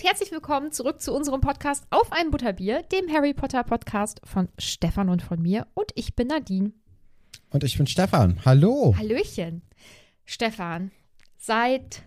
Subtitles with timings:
[0.00, 4.48] Und herzlich willkommen zurück zu unserem Podcast Auf ein Butterbier, dem Harry Potter Podcast von
[4.56, 5.66] Stefan und von mir.
[5.74, 6.72] Und ich bin Nadine.
[7.50, 8.38] Und ich bin Stefan.
[8.46, 8.94] Hallo.
[8.96, 9.60] Hallöchen.
[10.24, 10.90] Stefan,
[11.36, 12.02] seit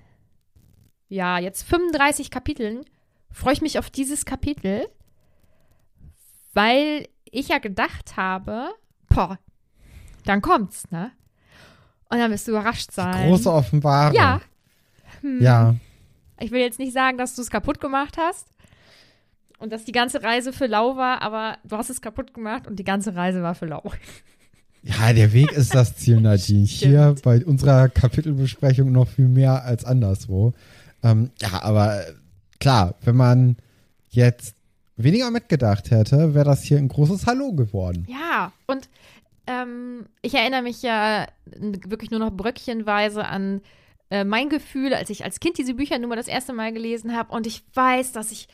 [1.07, 2.83] ja, jetzt 35 Kapiteln
[3.29, 4.87] freue ich mich auf dieses Kapitel,
[6.53, 8.69] weil ich ja gedacht habe,
[9.09, 9.37] boah,
[10.25, 11.11] dann kommt's, ne?
[12.09, 13.27] Und dann wirst du überrascht sein.
[13.27, 14.15] Große Offenbarung.
[14.15, 14.41] Ja.
[15.21, 15.41] Hm.
[15.41, 15.75] Ja.
[16.43, 18.47] Ich will jetzt nicht sagen, dass du es kaputt gemacht hast
[19.59, 22.77] und dass die ganze Reise für Lau war, aber du hast es kaputt gemacht und
[22.79, 23.83] die ganze Reise war für Lau.
[24.85, 26.65] Ja, der Weg ist das Ziel, Nadine.
[26.65, 30.51] Hier bei unserer Kapitelbesprechung noch viel mehr als anderswo.
[31.01, 32.03] Ähm, ja, aber
[32.59, 33.55] klar, wenn man
[34.09, 34.57] jetzt
[34.97, 38.05] weniger mitgedacht hätte, wäre das hier ein großes Hallo geworden.
[38.09, 38.89] Ja, und
[39.47, 41.27] ähm, ich erinnere mich ja
[41.87, 43.61] wirklich nur noch bröckchenweise an
[44.13, 47.15] äh, mein Gefühl, als ich als Kind diese Bücher nur mal das erste Mal gelesen
[47.17, 47.33] habe.
[47.33, 48.47] Und ich weiß, dass ich,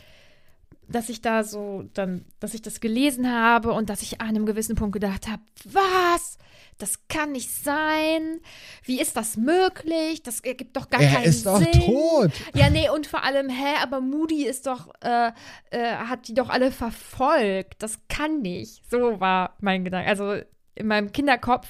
[0.87, 4.45] dass ich da so dann, dass ich das gelesen habe und dass ich an einem
[4.45, 6.37] gewissen Punkt gedacht habe, was?
[6.77, 8.39] Das kann nicht sein.
[8.85, 10.23] Wie ist das möglich?
[10.23, 11.73] Das ergibt doch gar er keinen ist doch Sinn.
[11.73, 12.31] tot.
[12.55, 15.33] Ja, nee, und vor allem, hä, aber Moody ist doch, äh,
[15.71, 17.83] äh, hat die doch alle verfolgt.
[17.83, 18.89] Das kann nicht.
[18.89, 20.09] So war mein Gedanke.
[20.09, 20.41] Also
[20.75, 21.67] in meinem Kinderkopf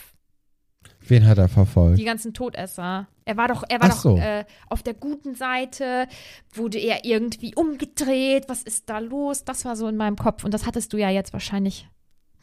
[1.10, 2.00] Wen hat er verfolgt?
[2.00, 3.08] die ganzen Todesser.
[3.26, 4.16] Er war doch, er war Ach so.
[4.16, 6.08] doch äh, auf der guten Seite,
[6.54, 8.46] wurde er irgendwie umgedreht.
[8.48, 9.44] Was ist da los?
[9.44, 10.44] Das war so in meinem Kopf.
[10.44, 11.88] Und das hattest du ja jetzt wahrscheinlich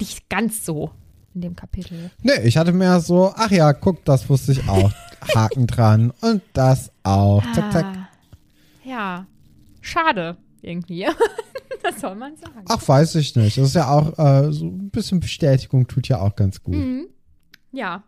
[0.00, 0.90] nicht ganz so
[1.34, 2.10] in dem Kapitel.
[2.22, 4.92] Nee, ich hatte mehr so, ach ja, guck, das wusste ich auch.
[5.34, 7.42] Haken dran und das auch.
[7.52, 7.84] Zack, zack.
[7.84, 8.08] Ah,
[8.84, 9.26] ja,
[9.80, 11.06] schade irgendwie.
[11.82, 12.64] das soll man sagen.
[12.68, 13.58] Ach, weiß ich nicht.
[13.58, 16.74] Das ist ja auch, äh, so ein bisschen Bestätigung tut ja auch ganz gut.
[16.74, 17.06] Mhm.
[17.72, 18.02] Ja.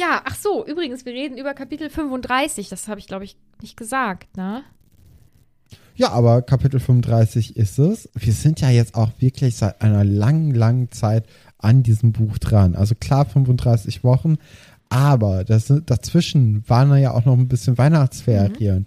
[0.00, 2.68] Ja, ach so, übrigens, wir reden über Kapitel 35.
[2.70, 4.62] Das habe ich, glaube ich, nicht gesagt, ne?
[5.94, 8.08] Ja, aber Kapitel 35 ist es.
[8.14, 11.26] Wir sind ja jetzt auch wirklich seit einer langen, langen Zeit
[11.58, 12.74] an diesem Buch dran.
[12.74, 14.38] Also klar 35 Wochen,
[14.88, 18.86] aber das, dazwischen waren ja auch noch ein bisschen Weihnachtsferien.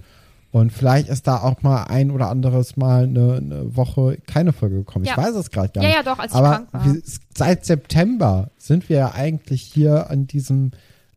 [0.52, 4.78] Und vielleicht ist da auch mal ein oder anderes Mal eine, eine Woche keine Folge
[4.78, 5.06] gekommen.
[5.06, 5.12] Ja.
[5.12, 5.98] Ich weiß es gerade gar Ja, nicht.
[5.98, 6.86] ja, doch, als ich aber krank war.
[6.86, 7.02] wir,
[7.36, 10.72] seit September sind wir ja eigentlich hier an diesem,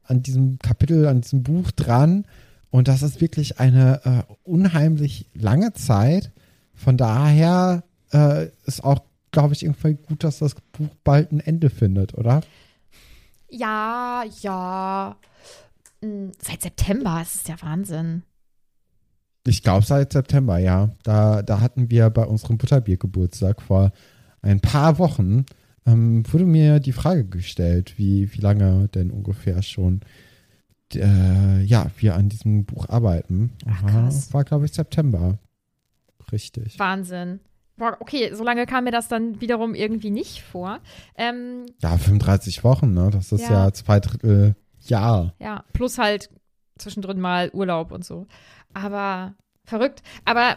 [0.07, 2.27] an diesem Kapitel, an diesem Buch dran.
[2.71, 6.33] Und das ist wirklich eine äh, unheimlich lange Zeit.
[6.75, 9.01] Von daher äh, ist auch,
[9.31, 12.43] glaube ich, irgendwie gut, dass das Buch bald ein Ende findet, oder?
[13.49, 15.17] Ja, ja.
[16.03, 18.23] Hm, Seit September, ist ja Wahnsinn.
[19.47, 20.91] Ich glaube seit September, ja.
[21.05, 23.93] Da, da hatten wir bei unserem Butterbiergeburtstag vor
[24.43, 25.47] ein paar Wochen,
[25.87, 30.01] ähm, wurde mir die Frage gestellt, wie, wie lange denn ungefähr schon
[30.95, 33.53] äh, ja, wir an diesem Buch arbeiten.
[33.69, 34.33] Ach, War- krass.
[34.33, 35.39] War, glaube ich, September.
[36.33, 36.79] Richtig.
[36.79, 37.41] Wahnsinn.
[37.77, 40.81] Boah, okay, so lange kam mir das dann wiederum irgendwie nicht vor.
[41.17, 43.11] Ähm, Ja, 35 Wochen, ne?
[43.13, 43.73] Das ist ja, Ja.
[43.73, 45.35] zwei Drittel Jahr.
[45.41, 46.31] ja, plus halt
[46.79, 48.27] zwischendrin mal Urlaub und so.
[48.73, 49.35] Aber
[49.65, 50.03] verrückt.
[50.25, 50.57] Aber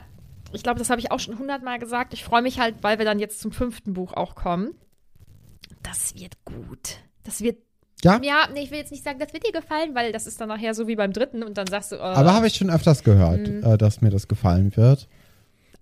[0.54, 2.14] ich glaube, das habe ich auch schon hundertmal gesagt.
[2.14, 4.72] Ich freue mich halt, weil wir dann jetzt zum fünften Buch auch kommen.
[5.84, 6.98] Das wird gut.
[7.24, 7.58] Das wird.
[8.04, 8.20] Ja?
[8.24, 10.48] Ja, nee, ich will jetzt nicht sagen, das wird dir gefallen, weil das ist dann
[10.48, 13.04] nachher so wie beim dritten und dann sagst du, äh, Aber habe ich schon öfters
[13.04, 13.64] gehört, Mhm.
[13.64, 15.08] äh, dass mir das gefallen wird.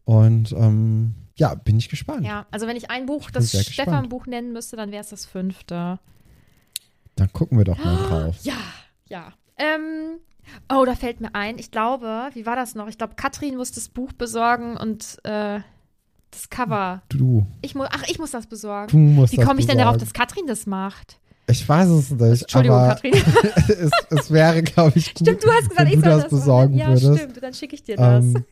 [0.04, 2.26] Und ähm, ja, bin ich gespannt.
[2.26, 3.52] Ja, also wenn ich ein Buch, bin das.
[3.52, 6.00] Stefan-Buch nennen müsste, dann wäre es das fünfte.
[7.16, 8.38] Dann gucken wir doch mal drauf.
[8.42, 8.58] Ja,
[9.10, 9.34] ja.
[9.58, 10.20] Ähm,
[10.72, 11.60] oh, da fällt mir ein.
[11.60, 12.88] Ich glaube, wie war das noch?
[12.88, 15.60] Ich glaube, Katrin muss das Buch besorgen und äh,
[16.38, 17.02] das Cover.
[17.10, 18.88] Du, Ich muss, ach, ich muss das besorgen.
[18.92, 21.18] du musst Wie komme ich denn darauf, dass Katrin das macht?
[21.50, 22.42] Ich weiß es nicht.
[22.42, 23.14] Entschuldigung, aber Katrin.
[23.70, 26.22] es, es wäre, glaube ich, gut, Stimmt, du hast gesagt, wenn ich du soll das
[26.24, 26.80] das besorgen machen.
[26.80, 27.20] Ja, würdest.
[27.24, 27.44] stimmt.
[27.44, 28.26] Dann schicke ich dir das.
[28.26, 28.44] Ähm,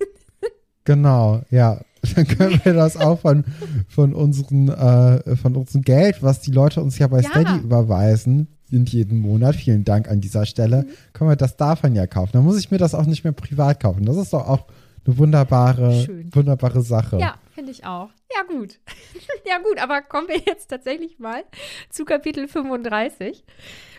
[0.83, 1.79] genau, ja.
[2.15, 3.43] Dann können wir das auch von,
[3.89, 7.29] von, unseren, äh, von unserem Geld, was die Leute uns ja bei Ja.
[7.29, 10.87] Steady überweisen, in jeden Monat, vielen Dank an dieser Stelle, Mhm.
[11.13, 12.31] können wir das davon ja kaufen.
[12.33, 14.05] Dann muss ich mir das auch nicht mehr privat kaufen.
[14.05, 14.65] Das ist doch auch
[15.05, 16.29] eine wunderbare, Schön.
[16.33, 17.17] wunderbare Sache.
[17.17, 18.09] Ja, finde ich auch.
[18.35, 18.79] Ja, gut.
[19.47, 21.43] ja, gut, aber kommen wir jetzt tatsächlich mal
[21.89, 23.43] zu Kapitel 35.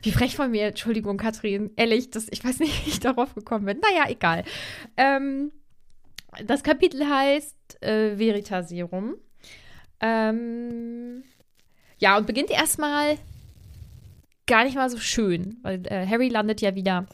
[0.02, 1.70] Wie frech von mir, Entschuldigung, Katrin.
[1.74, 3.80] Ehrlich, das, ich weiß nicht, wie ich darauf gekommen bin.
[3.80, 4.44] Naja, egal.
[4.96, 5.50] Ähm,
[6.44, 9.16] das Kapitel heißt äh, Veritaserum.
[10.00, 11.24] Ähm,
[11.98, 13.16] ja, und beginnt erstmal
[14.46, 17.06] gar nicht mal so schön, weil äh, Harry landet ja wieder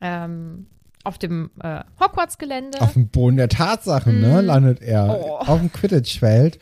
[0.00, 0.66] ähm,
[1.08, 2.80] auf dem äh, Hogwarts-Gelände.
[2.80, 5.10] Auf dem Boden der Tatsachen, ne, landet er Mhm.
[5.10, 5.36] Oh.
[5.38, 6.58] auf dem Quidditch-Feld.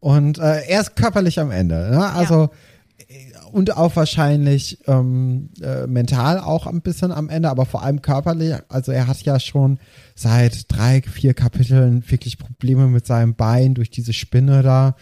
[0.00, 1.90] Und äh, er ist körperlich am Ende.
[1.90, 2.08] Ne?
[2.12, 2.50] Also
[2.98, 8.00] äh, und auch wahrscheinlich ähm, äh, mental auch ein bisschen am Ende, aber vor allem
[8.02, 8.54] körperlich.
[8.68, 9.78] Also er hat ja schon
[10.14, 14.94] seit drei, vier Kapiteln wirklich Probleme mit seinem Bein durch diese Spinne da.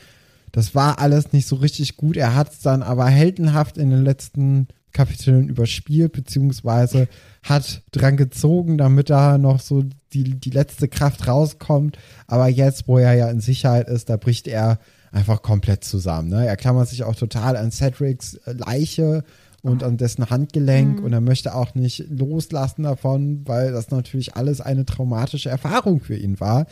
[0.53, 2.17] Das war alles nicht so richtig gut.
[2.17, 7.07] Er hat es dann aber heldenhaft in den letzten Kapiteln überspielt, beziehungsweise
[7.43, 9.85] hat dran gezogen, damit da noch so
[10.15, 11.99] die, die letzte Kraft rauskommt.
[12.27, 14.79] Aber jetzt, wo er ja in Sicherheit ist, da bricht er
[15.13, 16.31] einfach komplett zusammen.
[16.31, 16.47] Ne?
[16.47, 19.23] Er klammert sich auch total an Cedrics äh, Leiche
[19.61, 24.61] und an dessen Handgelenk und er möchte auch nicht loslassen davon, weil das natürlich alles
[24.61, 26.67] eine traumatische Erfahrung für ihn war.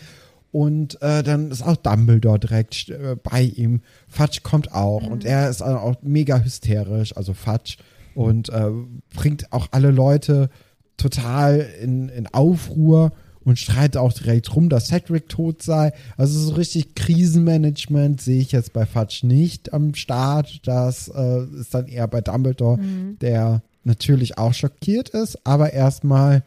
[0.52, 3.80] Und äh, dann ist auch Dumbledore direkt äh, bei ihm.
[4.06, 7.76] Fudge kommt auch und er ist auch mega hysterisch, also Fudge,
[8.14, 8.70] und äh,
[9.14, 10.50] bringt auch alle Leute
[10.96, 13.12] total in, in Aufruhr
[13.44, 15.92] und streitet auch direkt rum, dass Cedric tot sei.
[16.16, 20.66] Also so richtig Krisenmanagement sehe ich jetzt bei Fudge nicht am Start.
[20.66, 22.78] Das äh, ist dann eher bei Dumbledore,
[23.20, 26.42] der natürlich auch schockiert ist, aber erstmal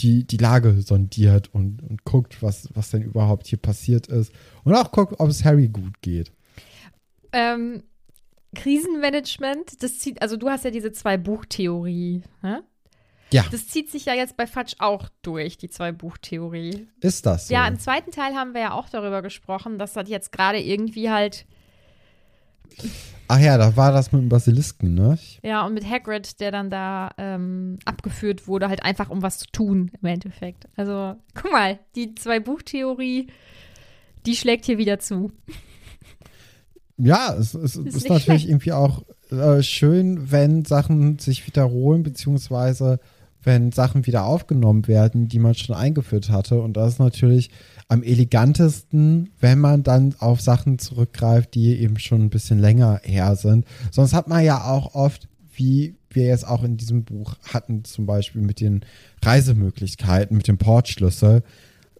[0.00, 4.32] die, die Lage sondiert und, und guckt, was, was denn überhaupt hier passiert ist.
[4.64, 6.32] Und auch guckt, ob es Harry gut geht.
[7.32, 7.82] Ähm,
[8.54, 12.62] Krisenmanagement, das zieht, also du hast ja diese zwei Buchtheorie, ne?
[13.32, 16.86] Ja, Das zieht sich ja jetzt bei Fatsch auch durch, die zwei Buchtheorie.
[17.00, 17.54] ist das so?
[17.54, 21.10] Ja, im zweiten Teil haben wir ja auch darüber gesprochen, dass das jetzt gerade irgendwie
[21.10, 21.46] halt,
[23.26, 25.18] Ach ja, da war das mit dem Basilisken, ne?
[25.42, 29.46] ja, und mit Hagrid, der dann da ähm, abgeführt wurde, halt einfach um was zu
[29.50, 30.66] tun im Endeffekt.
[30.76, 33.28] Also, guck mal, die zwei Buchtheorie,
[34.26, 35.32] die schlägt hier wieder zu.
[36.96, 38.48] Ja, es, es ist, nicht natürlich schlecht.
[38.48, 43.00] irgendwie auch äh, schön, wenn Sachen sich wiederholen, beziehungsweise
[43.42, 46.60] wenn Sachen wieder aufgenommen werden, die man schon eingeführt hatte.
[46.60, 47.50] Und das ist natürlich
[47.88, 53.36] am elegantesten, wenn man dann auf Sachen zurückgreift, die eben schon ein bisschen länger her
[53.36, 53.66] sind.
[53.90, 58.06] Sonst hat man ja auch oft, wie wir jetzt auch in diesem Buch hatten, zum
[58.06, 58.84] Beispiel mit den
[59.22, 61.42] Reisemöglichkeiten, mit dem Portschlüssel.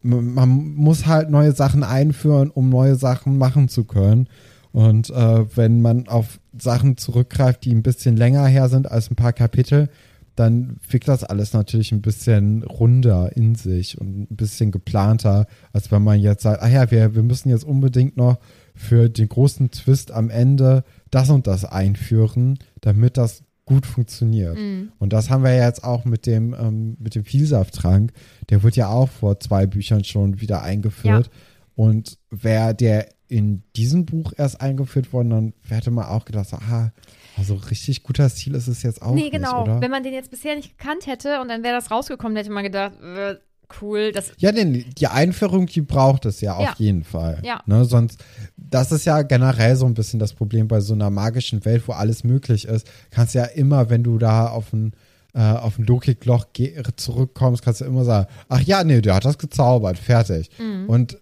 [0.02, 4.28] Man muss halt neue Sachen einführen, um neue Sachen machen zu können.
[4.75, 9.14] Und äh, wenn man auf Sachen zurückgreift, die ein bisschen länger her sind als ein
[9.14, 9.88] paar Kapitel,
[10.35, 15.93] dann wirkt das alles natürlich ein bisschen runder in sich und ein bisschen geplanter, als
[15.93, 18.40] wenn man jetzt sagt, ah ja, wir, wir müssen jetzt unbedingt noch
[18.75, 24.57] für den großen Twist am Ende das und das einführen, damit das gut funktioniert.
[24.99, 28.12] Und das haben wir jetzt auch mit dem, ähm, mit dem Vielsafttrank.
[28.50, 31.31] Der wird ja auch vor zwei Büchern schon wieder eingeführt.
[31.76, 36.57] Und wäre der in diesem Buch erst eingeführt worden, dann hätte man auch gedacht, so,
[36.57, 36.93] ah,
[37.37, 39.62] also richtig guter Stil ist es jetzt auch nee, nicht, genau.
[39.62, 39.81] oder?
[39.81, 42.62] Wenn man den jetzt bisher nicht gekannt hätte und dann wäre das rausgekommen, hätte man
[42.62, 43.35] gedacht, äh,
[43.81, 46.75] cool, das Ja, denn die Einführung, die braucht es ja auf Ja.
[46.76, 47.40] jeden Fall.
[47.43, 47.62] Ja.
[47.66, 48.23] Ne, sonst,
[48.57, 51.93] das ist ja generell so ein bisschen das Problem bei so einer magischen Welt, wo
[51.93, 52.87] alles möglich ist.
[53.11, 54.93] Kannst ja immer, wenn du da auf ein
[55.37, 56.47] äh, auf ein Logikloch
[56.95, 60.49] zurückkommst, kannst du immer sagen, ach ja, nee, der hat das gezaubert, fertig.
[60.87, 61.19] Und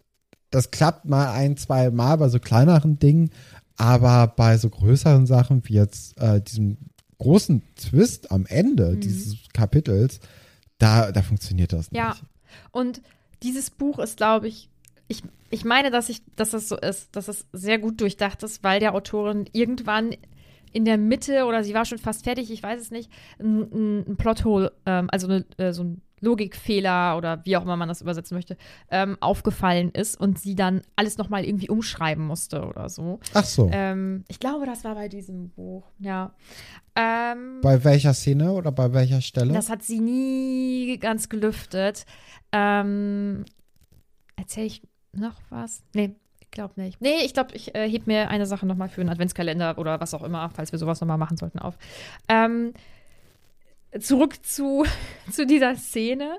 [0.53, 3.31] das klappt mal ein, zwei Mal bei so kleineren Dingen,
[3.77, 6.77] aber bei so größeren Sachen wie jetzt äh, diesem
[7.19, 10.21] großen Twist am Ende dieses Kapitels,
[10.79, 11.99] da, da funktioniert das nicht.
[11.99, 12.17] Ja.
[12.71, 13.01] Und
[13.43, 14.69] dieses Buch ist, glaube ich,
[15.09, 18.63] ich, ich meine, dass ich, dass das so ist, dass es sehr gut durchdacht ist,
[18.63, 20.15] weil der Autorin irgendwann
[20.73, 23.99] in der Mitte oder sie war schon fast fertig, ich weiß es nicht, ein, ein,
[24.09, 28.01] ein Plothole, ähm, also eine, äh, so ein Logikfehler oder wie auch immer man das
[28.01, 28.57] übersetzen möchte,
[28.91, 33.21] ähm, aufgefallen ist und sie dann alles nochmal irgendwie umschreiben musste oder so.
[33.35, 33.69] Ach so.
[33.71, 36.33] Ähm, ich glaube, das war bei diesem Buch, ja.
[36.97, 39.53] Ähm, bei welcher Szene oder bei welcher Stelle?
[39.53, 42.07] das hat sie nie ganz gelüftet.
[42.53, 43.45] Ähm,
[44.37, 45.83] Erzähle ich noch was?
[45.95, 47.01] Nee, ich glaube nicht.
[47.01, 50.15] Nee, ich glaube, ich äh, heb mir eine Sache nochmal für einen Adventskalender oder was
[50.15, 51.77] auch immer, falls wir sowas nochmal machen sollten, auf.
[52.29, 52.73] Ähm,
[54.01, 54.85] zurück zu,
[55.31, 56.39] zu dieser Szene.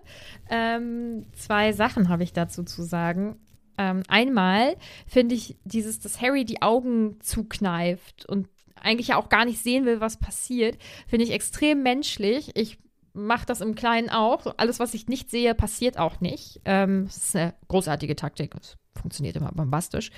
[0.50, 3.38] Ähm, zwei Sachen habe ich dazu zu sagen.
[3.78, 4.76] Ähm, einmal
[5.08, 9.86] finde ich dieses, dass Harry die Augen zukneift und eigentlich ja auch gar nicht sehen
[9.86, 12.52] will, was passiert, finde ich extrem menschlich.
[12.56, 12.78] Ich
[13.14, 14.54] mache das im Kleinen auch.
[14.58, 16.62] Alles, was ich nicht sehe, passiert auch nicht.
[16.66, 18.54] Ähm, das ist eine großartige Taktik.
[18.60, 20.12] Es funktioniert immer bombastisch.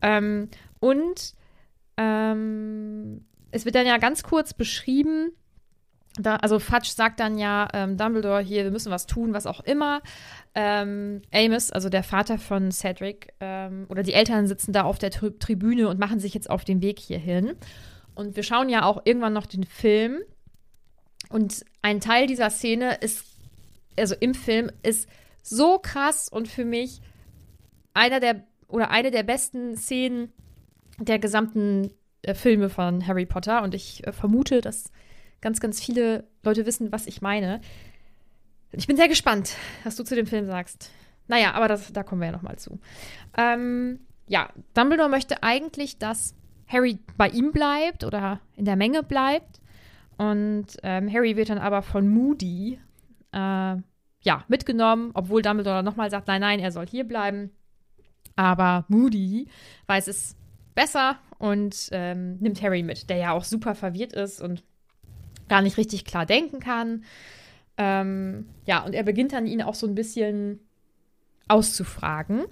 [0.00, 0.48] Ähm,
[0.80, 1.34] und
[1.96, 5.32] ähm, es wird dann ja ganz kurz beschrieben,
[6.18, 9.60] da, also Fudge sagt dann ja, ähm, Dumbledore, hier, wir müssen was tun, was auch
[9.60, 10.00] immer.
[10.54, 15.10] Ähm, Amos, also der Vater von Cedric, ähm, oder die Eltern sitzen da auf der
[15.10, 17.54] Tri Tribüne und machen sich jetzt auf den Weg hierhin.
[18.14, 20.20] Und wir schauen ja auch irgendwann noch den Film.
[21.28, 23.26] Und ein Teil dieser Szene ist,
[23.98, 25.08] also im Film, ist
[25.42, 27.02] so krass und für mich
[27.92, 30.32] einer der, oder eine der besten Szenen
[30.98, 31.92] der gesamten
[32.22, 33.62] äh, Filme von Harry Potter.
[33.62, 34.90] Und ich äh, vermute, dass
[35.46, 37.60] ganz, ganz viele Leute wissen, was ich meine.
[38.72, 40.90] Ich bin sehr gespannt, was du zu dem Film sagst.
[41.28, 42.80] Naja, aber das, da kommen wir ja nochmal zu.
[43.38, 46.34] Ähm, ja, Dumbledore möchte eigentlich, dass
[46.66, 49.60] Harry bei ihm bleibt oder in der Menge bleibt.
[50.16, 52.80] Und ähm, Harry wird dann aber von Moody
[53.30, 57.52] äh, ja, mitgenommen, obwohl Dumbledore nochmal sagt, nein, nein, er soll hier bleiben.
[58.34, 59.46] Aber Moody
[59.86, 60.34] weiß es
[60.74, 64.64] besser und ähm, nimmt Harry mit, der ja auch super verwirrt ist und
[65.48, 67.04] gar nicht richtig klar denken kann.
[67.78, 70.60] Ähm, ja, und er beginnt dann ihn auch so ein bisschen
[71.48, 72.44] auszufragen.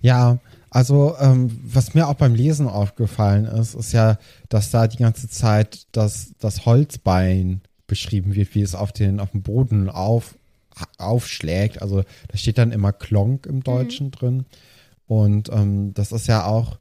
[0.00, 0.38] Ja,
[0.70, 5.28] also ähm, was mir auch beim Lesen aufgefallen ist, ist ja, dass da die ganze
[5.28, 10.36] Zeit das, das Holzbein beschrieben wird, wie es auf den auf dem Boden auf,
[10.98, 11.82] aufschlägt.
[11.82, 14.44] Also da steht dann immer Klonk im Deutschen drin.
[15.06, 16.78] Und ähm, das ist ja auch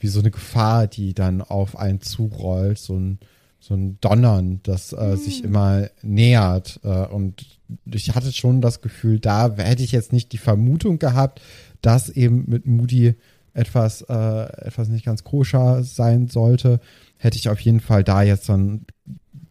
[0.00, 3.18] wie so eine Gefahr, die dann auf einen zurollt, so ein,
[3.58, 6.80] so ein Donnern, das äh, sich immer nähert.
[6.84, 7.58] Äh, und
[7.90, 11.40] ich hatte schon das Gefühl, da hätte ich jetzt nicht die Vermutung gehabt,
[11.80, 13.14] dass eben mit Moody
[13.54, 16.80] etwas, äh, etwas nicht ganz koscher sein sollte,
[17.16, 18.86] hätte ich auf jeden Fall da jetzt dann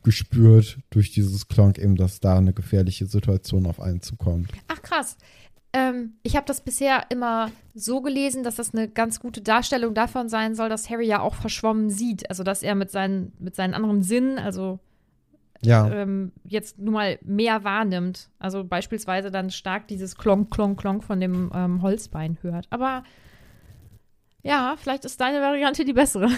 [0.03, 4.51] gespürt durch dieses Klonk eben, dass da eine gefährliche Situation auf einen zukommt.
[4.67, 5.17] Ach krass.
[5.75, 10.29] Ähm, ich habe das bisher immer so gelesen, dass das eine ganz gute Darstellung davon
[10.29, 12.29] sein soll, dass Harry ja auch verschwommen sieht.
[12.29, 14.79] Also dass er mit seinen, mit seinen anderen Sinnen, also
[15.61, 18.29] Ja, ähm, jetzt nun mal mehr wahrnimmt.
[18.39, 22.67] Also beispielsweise dann stark dieses Klonk, Klonk, Klonk von dem ähm, Holzbein hört.
[22.69, 23.03] Aber
[24.43, 26.29] ja, vielleicht ist deine Variante die bessere.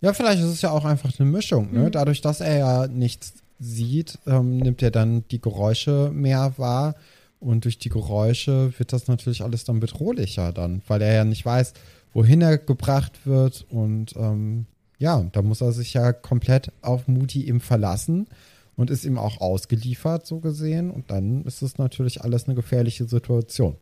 [0.00, 1.72] ja, vielleicht ist es ja auch einfach eine Mischung.
[1.72, 1.92] Ne?
[1.92, 6.96] Dadurch, dass er ja nichts sieht, ähm, nimmt er dann die Geräusche mehr wahr.
[7.40, 11.44] Und durch die Geräusche wird das natürlich alles dann bedrohlicher dann, weil er ja nicht
[11.44, 11.72] weiß,
[12.12, 13.66] wohin er gebracht wird.
[13.70, 14.66] Und ähm,
[14.98, 18.28] ja, da muss er sich ja komplett auf Moody eben verlassen
[18.76, 20.90] und ist ihm auch ausgeliefert, so gesehen.
[20.90, 23.76] Und dann ist es natürlich alles eine gefährliche Situation.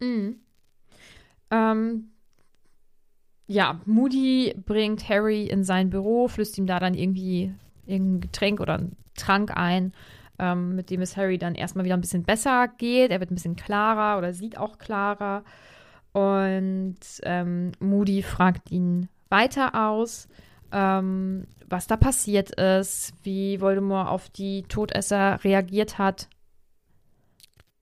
[1.51, 2.11] Ähm,
[3.49, 7.53] ja, Moody bringt Harry in sein Büro, flößt ihm da dann irgendwie
[7.87, 9.93] irgendein Getränk oder einen Trank ein,
[10.39, 13.11] ähm, mit dem es Harry dann erstmal wieder ein bisschen besser geht.
[13.11, 15.45] Er wird ein bisschen klarer oder sieht auch klarer.
[16.13, 20.29] Und ähm, Moody fragt ihn weiter aus,
[20.73, 26.29] ähm, was da passiert ist, wie Voldemort auf die Todesser reagiert hat.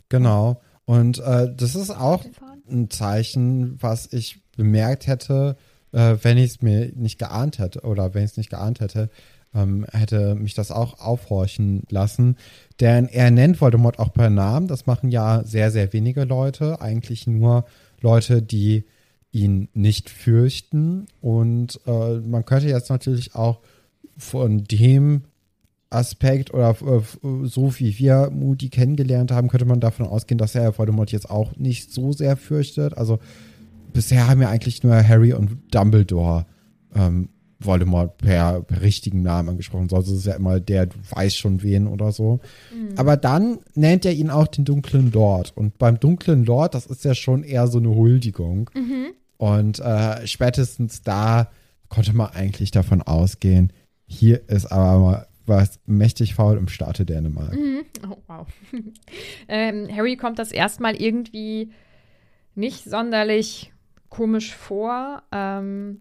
[0.08, 0.60] Genau.
[0.84, 2.25] Und äh, das ist auch
[2.68, 5.56] ein Zeichen, was ich bemerkt hätte,
[5.92, 9.10] äh, wenn ich es mir nicht geahnt hätte oder wenn ich es nicht geahnt hätte,
[9.56, 12.36] ähm, hätte mich das auch aufhorchen lassen.
[12.80, 14.68] Denn er nennt Voldemort auch per Namen.
[14.68, 16.80] Das machen ja sehr, sehr wenige Leute.
[16.80, 17.64] Eigentlich nur
[18.00, 18.84] Leute, die
[19.32, 21.06] ihn nicht fürchten.
[21.20, 23.60] Und äh, man könnte jetzt natürlich auch
[24.16, 25.22] von dem
[25.90, 27.00] Aspekt oder äh,
[27.44, 31.56] so wie wir Moody kennengelernt haben, könnte man davon ausgehen, dass er Voldemort jetzt auch
[31.56, 32.96] nicht so sehr fürchtet.
[32.96, 33.18] Also
[33.92, 36.46] bisher haben ja eigentlich nur Harry und Dumbledore
[36.94, 39.88] ähm, Voldemort per, per richtigen Namen angesprochen.
[39.88, 42.40] Sonst ist es ja immer der, du weißt schon wen oder so.
[42.72, 42.96] Mhm.
[42.96, 45.56] Aber dann nennt er ihn auch den dunklen Lord.
[45.56, 48.70] Und beim dunklen Lord, das ist ja schon eher so eine Huldigung.
[48.75, 49.12] Mhm.
[49.38, 51.50] Und äh, spätestens da
[51.88, 53.72] konnte man eigentlich davon ausgehen,
[54.06, 57.54] hier ist aber mal was mächtig faul im Staate Dänemark.
[57.54, 57.84] Mhm.
[58.10, 58.46] Oh, wow.
[59.48, 61.70] ähm, Harry kommt das erstmal irgendwie
[62.54, 63.72] nicht sonderlich
[64.08, 66.00] komisch vor, ähm,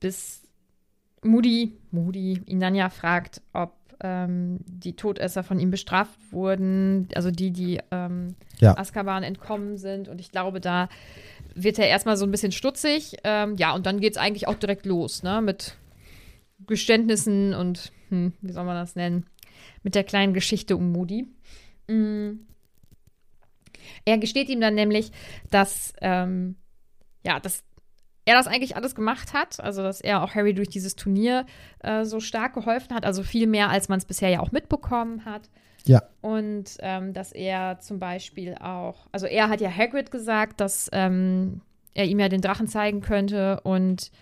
[0.00, 0.41] bis
[1.24, 7.30] Moody, Moody ihn dann ja fragt, ob ähm, die Todesser von ihm bestraft wurden, also
[7.30, 8.76] die, die ähm, ja.
[8.76, 10.08] Azkaban entkommen sind.
[10.08, 10.88] Und ich glaube, da
[11.54, 13.16] wird er erstmal so ein bisschen stutzig.
[13.24, 15.40] Ähm, ja, und dann geht es eigentlich auch direkt los, ne?
[15.40, 15.76] Mit
[16.66, 19.26] Geständnissen und, hm, wie soll man das nennen?
[19.82, 21.28] Mit der kleinen Geschichte um Moody.
[21.88, 22.46] Mhm.
[24.04, 25.10] Er gesteht ihm dann nämlich,
[25.50, 26.56] dass, ähm,
[27.24, 27.64] ja, dass
[28.24, 31.44] er das eigentlich alles gemacht hat, also dass er auch Harry durch dieses Turnier
[31.80, 35.24] äh, so stark geholfen hat, also viel mehr, als man es bisher ja auch mitbekommen
[35.24, 35.48] hat.
[35.84, 36.02] Ja.
[36.20, 41.60] Und ähm, dass er zum Beispiel auch, also er hat ja Hagrid gesagt, dass ähm,
[41.94, 44.12] er ihm ja den Drachen zeigen könnte und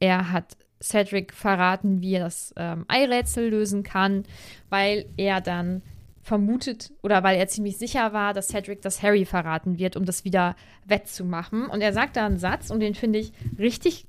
[0.00, 4.24] er hat Cedric verraten, wie er das ähm, Eirätsel lösen kann,
[4.70, 5.82] weil er dann
[6.24, 10.24] vermutet oder weil er ziemlich sicher war, dass Cedric das Harry verraten wird, um das
[10.24, 11.66] wieder wettzumachen.
[11.66, 14.06] Und er sagt da einen Satz und den finde ich richtig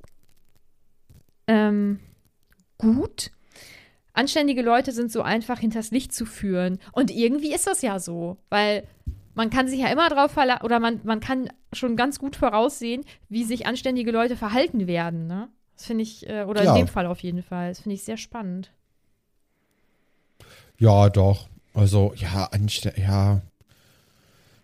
[1.47, 1.99] ähm,
[2.77, 3.31] gut.
[4.13, 6.79] Anständige Leute sind so einfach hinters Licht zu führen.
[6.93, 8.87] Und irgendwie ist das ja so, weil
[9.33, 13.03] man kann sich ja immer drauf verlassen oder man, man kann schon ganz gut voraussehen,
[13.27, 15.27] wie sich anständige Leute verhalten werden.
[15.27, 15.49] Ne?
[15.75, 16.71] Das finde ich, äh, oder ja.
[16.71, 17.69] in dem Fall auf jeden Fall.
[17.69, 18.71] Das finde ich sehr spannend.
[20.77, 21.49] Ja, doch.
[21.75, 22.49] Also, ja,
[22.95, 23.41] ja.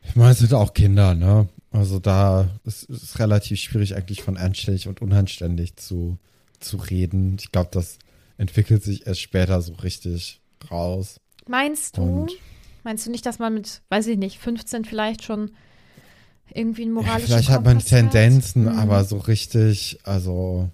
[0.04, 1.48] Ich meine, es sind auch Kinder, ne?
[1.72, 6.18] Also da ist es relativ schwierig eigentlich von anständig und unanständig zu,
[6.60, 7.38] zu reden.
[7.40, 8.00] Ich glaube, das
[8.38, 11.20] entwickelt sich erst später so richtig raus.
[11.48, 12.02] Meinst du?
[12.02, 12.32] Und
[12.84, 15.52] meinst du nicht, dass man mit, weiß ich nicht, 15 vielleicht schon
[16.54, 18.74] irgendwie ein moralisches ja, Vielleicht hat man Tendenzen, hat?
[18.74, 18.80] Mhm.
[18.80, 20.70] aber so richtig, also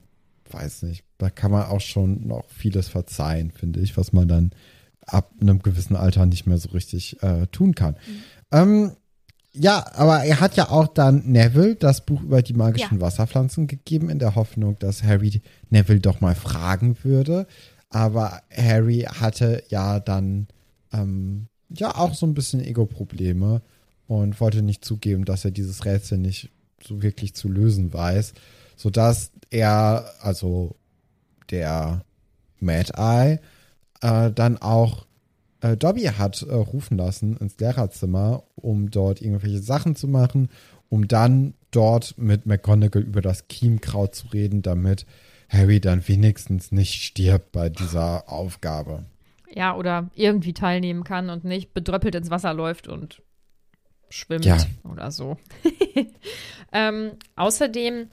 [0.50, 4.52] weiß nicht, da kann man auch schon noch vieles verzeihen, finde ich, was man dann
[5.08, 7.96] ab einem gewissen Alter nicht mehr so richtig äh, tun kann.
[7.96, 8.24] Mhm.
[8.52, 8.92] Ähm,
[9.54, 13.02] ja, aber er hat ja auch dann Neville das Buch über die magischen ja.
[13.02, 17.48] Wasserpflanzen gegeben, in der Hoffnung, dass Harry Neville doch mal fragen würde.
[17.90, 20.48] Aber Harry hatte ja dann
[20.94, 23.62] ähm, ja auch so ein bisschen Ego-Probleme
[24.08, 26.50] und wollte nicht zugeben, dass er dieses Rätsel nicht
[26.84, 28.34] so wirklich zu lösen weiß,
[28.76, 30.76] sodass er, also
[31.50, 32.04] der
[32.60, 33.40] Mad Eye,
[34.02, 35.06] äh, dann auch
[35.62, 40.50] äh, Dobby hat äh, rufen lassen ins Lehrerzimmer, um dort irgendwelche Sachen zu machen,
[40.90, 45.06] um dann dort mit McGonagall über das Chiemkraut zu reden, damit
[45.50, 49.06] Harry dann wenigstens nicht stirbt bei dieser Aufgabe.
[49.50, 53.22] Ja, oder irgendwie teilnehmen kann und nicht bedröppelt ins Wasser läuft und
[54.10, 54.58] schwimmt ja.
[54.84, 55.38] oder so.
[56.74, 58.08] ähm, außerdem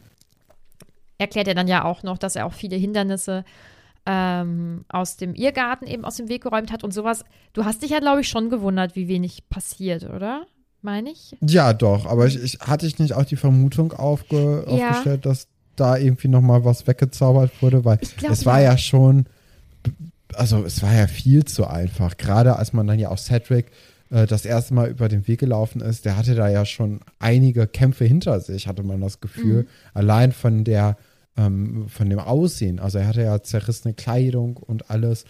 [1.18, 3.44] erklärt er dann ja auch noch, dass er auch viele Hindernisse
[4.07, 7.25] ähm, aus dem Irrgarten eben aus dem Weg geräumt hat und sowas.
[7.53, 10.47] Du hast dich ja, glaube ich, schon gewundert, wie wenig passiert, oder?
[10.83, 11.35] Meine ich?
[11.40, 12.05] Ja, doch.
[12.05, 14.90] Aber ich, ich hatte ich nicht auch die Vermutung aufge, ja.
[14.90, 18.73] aufgestellt, dass da irgendwie noch mal was weggezaubert wurde, weil glaub, es war ja.
[18.73, 19.25] ja schon,
[20.35, 22.19] also es war ja viel zu einfach.
[22.19, 23.71] Gerade als man dann ja auch Cedric
[24.11, 27.67] äh, das erste Mal über den Weg gelaufen ist, der hatte da ja schon einige
[27.67, 29.62] Kämpfe hinter sich, hatte man das Gefühl.
[29.62, 29.69] Mhm.
[29.95, 30.99] Allein von der
[31.37, 32.81] ähm, von dem Aussehen.
[32.81, 35.25] Also er hatte ja zerrissene Kleidung und alles.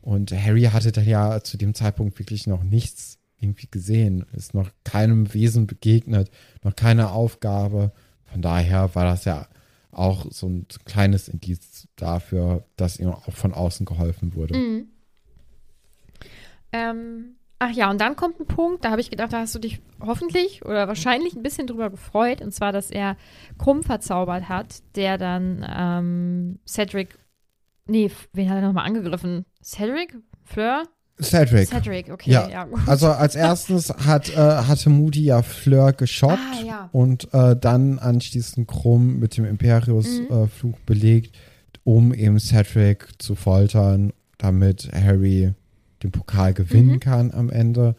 [0.00, 4.70] Und Harry hatte dann ja zu dem Zeitpunkt wirklich noch nichts irgendwie gesehen, ist noch
[4.84, 6.30] keinem Wesen begegnet,
[6.62, 7.92] noch keine Aufgabe.
[8.24, 9.48] Von daher war das ja
[9.92, 14.56] auch so ein kleines Indiz dafür, dass ihm auch von außen geholfen wurde.
[14.56, 14.88] Mhm.
[16.72, 19.58] Ähm, Ach ja, und dann kommt ein Punkt, da habe ich gedacht, da hast du
[19.58, 23.16] dich hoffentlich oder wahrscheinlich ein bisschen drüber gefreut, und zwar, dass er
[23.58, 27.18] Krumm verzaubert hat, der dann ähm, Cedric,
[27.86, 29.44] nee, wen hat er nochmal angegriffen?
[29.62, 30.16] Cedric?
[30.42, 30.82] Fleur?
[31.22, 31.68] Cedric.
[31.68, 32.48] Cedric, okay, ja.
[32.48, 36.88] ja also als erstes hat, äh, hatte Moody ja Fleur geschockt ah, ja.
[36.92, 40.82] und äh, dann anschließend Krumm mit dem Imperius-Fluch mhm.
[40.82, 41.36] äh, belegt,
[41.84, 45.54] um eben Cedric zu foltern, damit Harry
[46.04, 47.00] den Pokal gewinnen mhm.
[47.00, 47.96] kann am Ende.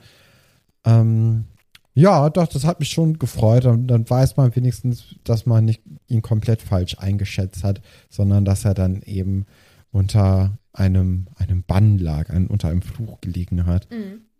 [0.86, 1.46] Ähm,
[1.94, 3.66] ja, doch, das hat mich schon gefreut.
[3.66, 8.66] Und dann weiß man wenigstens, dass man nicht ihn komplett falsch eingeschätzt hat, sondern dass
[8.66, 9.46] er dann eben
[9.92, 13.88] unter einem, einem Bann lag, an, unter einem Fluch gelegen hat.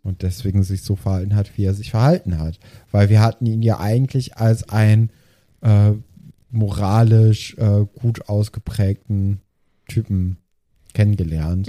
[0.02, 2.60] Und deswegen sich so verhalten hat, wie er sich verhalten hat.
[2.92, 5.10] Weil wir hatten ihn ja eigentlich als ein
[5.62, 5.92] äh,
[6.50, 9.40] moralisch äh, gut ausgeprägten
[9.88, 10.36] Typen
[10.92, 11.68] kennengelernt.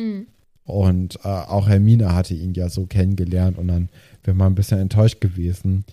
[0.67, 3.87] Und äh, auch Hermine hatte ihn ja so kennengelernt und dann
[4.23, 5.85] wäre man ein bisschen enttäuscht gewesen,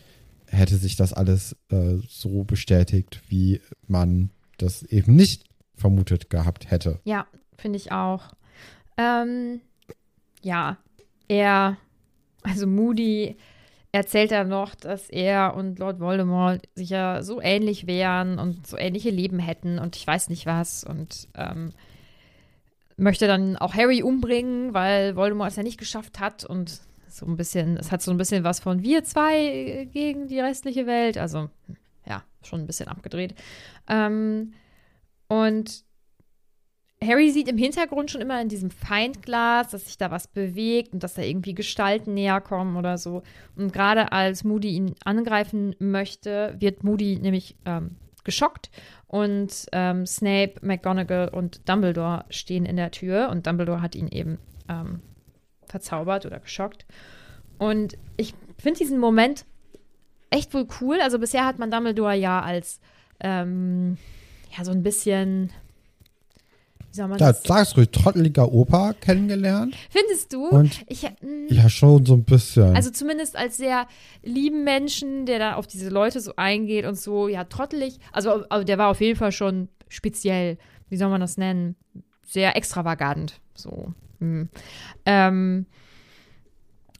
[0.48, 5.44] hätte sich das alles äh, so bestätigt, wie man das eben nicht
[5.76, 6.98] vermutet gehabt hätte.
[7.04, 8.32] Ja, finde ich auch.
[8.96, 9.60] Ähm,
[10.42, 10.76] ja,
[11.28, 11.76] er,
[12.42, 13.36] also Moody
[13.92, 18.76] erzählt er noch, dass er und Lord Voldemort sich ja so ähnlich wären und so
[18.76, 21.70] ähnliche Leben hätten und ich weiß nicht was und ähm,
[22.96, 27.36] möchte dann auch Harry umbringen, weil Voldemort es ja nicht geschafft hat und so ein
[27.36, 31.48] bisschen, es hat so ein bisschen was von wir zwei gegen die restliche Welt, also
[32.06, 33.34] ja, schon ein bisschen abgedreht.
[33.88, 34.52] Ähm,
[35.28, 35.84] und
[37.02, 41.02] Harry sieht im Hintergrund schon immer in diesem Feindglas, dass sich da was bewegt und
[41.02, 43.22] dass da irgendwie Gestalten näher kommen oder so.
[43.56, 48.70] Und gerade als Moody ihn angreifen möchte, wird Moody nämlich ähm, geschockt
[49.06, 54.38] und ähm, Snape, McGonagall und Dumbledore stehen in der Tür und Dumbledore hat ihn eben
[54.68, 55.00] ähm,
[55.66, 56.86] verzaubert oder geschockt.
[57.58, 59.44] Und ich finde diesen Moment
[60.30, 61.00] echt wohl cool.
[61.00, 62.80] Also bisher hat man Dumbledore ja als
[63.20, 63.96] ähm,
[64.56, 65.50] ja so ein bisschen
[66.94, 69.74] wie soll man Ja, das sag's ruhig, trotteliger Opa kennengelernt.
[69.90, 70.46] Findest du?
[70.46, 72.74] Und- ich, mm, Ja, schon so ein bisschen.
[72.76, 73.88] also zumindest als sehr
[74.22, 77.98] lieben Menschen, der da auf diese Leute so eingeht und so, ja, trottelig.
[78.12, 80.56] Also, also der war auf jeden Fall schon speziell,
[80.88, 81.74] wie soll man das nennen?
[82.24, 83.40] Sehr extravagant.
[83.56, 83.92] So.
[84.20, 84.48] Hm.
[85.04, 85.66] Ähm,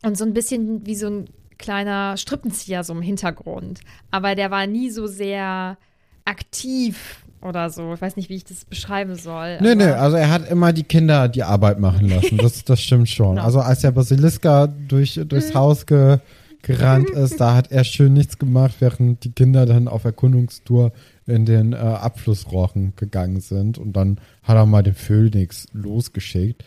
[0.03, 1.25] und so ein bisschen wie so ein
[1.57, 3.81] kleiner Strippenzieher so im Hintergrund.
[4.11, 5.79] Aber der war nie so sehr
[6.25, 7.95] aktiv oder so.
[7.95, 9.59] Ich weiß nicht, wie ich das beschreiben soll.
[9.61, 12.39] Nee, nee, aber- also er hat immer die Kinder die Arbeit machen lassen.
[12.39, 13.37] Das, das stimmt schon.
[13.37, 13.45] Genau.
[13.45, 16.19] Also als der Basiliska durch, durchs Haus ge,
[16.63, 20.93] gerannt ist, da hat er schön nichts gemacht, während die Kinder dann auf Erkundungstour
[21.27, 23.79] in den äh, Abflussrochen gegangen sind.
[23.79, 26.65] Und dann hat er mal den Phönix losgeschickt.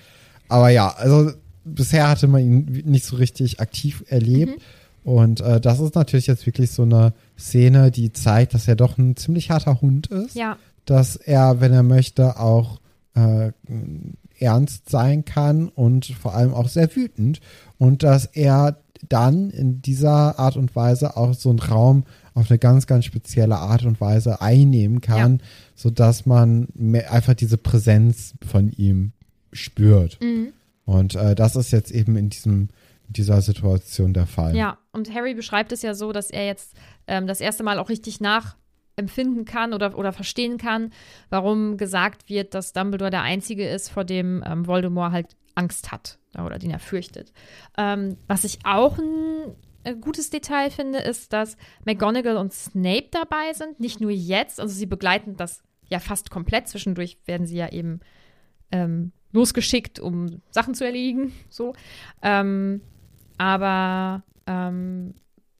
[0.49, 1.31] Aber ja, also
[1.65, 4.61] bisher hatte man ihn nicht so richtig aktiv erlebt.
[5.03, 8.97] Und äh, das ist natürlich jetzt wirklich so eine Szene, die zeigt, dass er doch
[8.97, 10.57] ein ziemlich harter Hund ist ja,
[10.89, 12.79] dass er, wenn er möchte, auch
[13.15, 13.51] äh,
[14.39, 17.39] ernst sein kann und vor allem auch sehr wütend
[17.77, 22.59] und dass er dann in dieser Art und Weise auch so einen Raum auf eine
[22.59, 25.41] ganz, ganz spezielle Art und Weise einnehmen kann,
[25.75, 26.67] sodass man
[27.09, 29.11] einfach diese Präsenz von ihm
[29.51, 30.19] spürt.
[30.21, 30.53] Mhm.
[30.85, 32.69] Und äh, das ist jetzt eben in diesem
[33.09, 34.55] dieser Situation der Fall.
[34.55, 36.73] Ja, und Harry beschreibt es ja so, dass er jetzt
[37.07, 38.19] ähm, das erste Mal auch richtig
[38.97, 40.91] nachempfinden kann oder, oder verstehen kann,
[41.29, 46.19] warum gesagt wird, dass Dumbledore der Einzige ist, vor dem ähm, Voldemort halt Angst hat
[46.37, 47.31] oder den er fürchtet.
[47.77, 53.53] Ähm, was ich auch ein äh, gutes Detail finde, ist, dass McGonagall und Snape dabei
[53.53, 53.79] sind.
[53.79, 56.67] Nicht nur jetzt, also sie begleiten das ja fast komplett.
[56.67, 58.01] Zwischendurch werden sie ja eben
[58.71, 61.33] ähm, losgeschickt, um Sachen zu erledigen.
[61.49, 61.73] So.
[62.21, 62.81] Ähm,
[63.37, 65.13] aber ähm,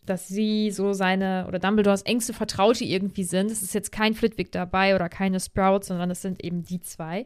[0.10, 3.52] dass sie so seine oder Dumbledores engste Vertraute irgendwie sind.
[3.52, 7.26] Es ist jetzt kein Flitwick dabei oder keine Sprouts, sondern es sind eben die zwei.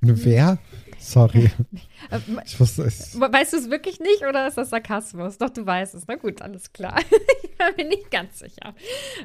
[0.00, 0.58] Wer?
[0.98, 1.50] Sorry.
[2.44, 3.18] Ich wusste es.
[3.18, 5.38] Weißt du es wirklich nicht oder ist das Sarkasmus?
[5.38, 6.06] Doch, du weißt es.
[6.06, 7.00] Na gut, alles klar.
[7.70, 8.74] ich bin nicht ganz sicher.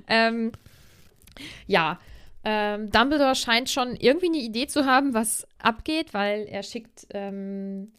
[0.07, 0.53] Ähm,
[1.67, 1.99] ja,
[2.43, 7.91] ähm, Dumbledore scheint schon irgendwie eine Idee zu haben, was abgeht, weil er schickt, ähm,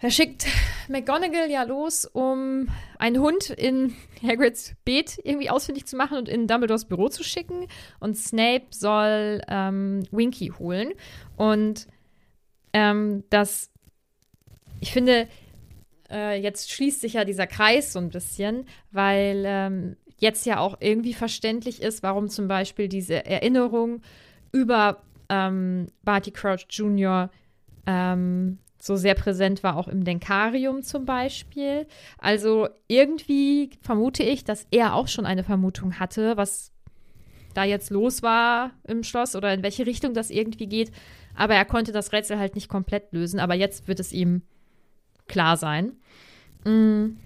[0.00, 0.46] er schickt
[0.88, 6.46] McGonagall ja los, um einen Hund in Hagrids Beet irgendwie ausfindig zu machen und in
[6.46, 7.66] Dumbledores Büro zu schicken.
[7.98, 10.92] Und Snape soll ähm, Winky holen.
[11.36, 11.86] Und
[12.72, 13.70] ähm, das,
[14.80, 15.28] ich finde,
[16.10, 20.78] äh, jetzt schließt sich ja dieser Kreis so ein bisschen, weil ähm, jetzt ja auch
[20.80, 24.00] irgendwie verständlich ist, warum zum Beispiel diese Erinnerung
[24.52, 27.30] über ähm, Barty Crouch Jr.
[27.86, 31.86] Ähm, so sehr präsent war, auch im Denkarium zum Beispiel.
[32.18, 36.72] Also irgendwie vermute ich, dass er auch schon eine Vermutung hatte, was
[37.52, 40.92] da jetzt los war im Schloss oder in welche Richtung das irgendwie geht.
[41.36, 43.38] Aber er konnte das Rätsel halt nicht komplett lösen.
[43.38, 44.42] Aber jetzt wird es ihm
[45.28, 45.92] klar sein.
[46.64, 47.16] Mm,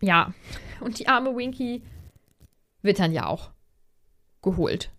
[0.00, 0.32] ja,
[0.80, 1.82] und die arme Winky
[2.82, 3.50] wird dann ja auch
[4.42, 4.90] geholt.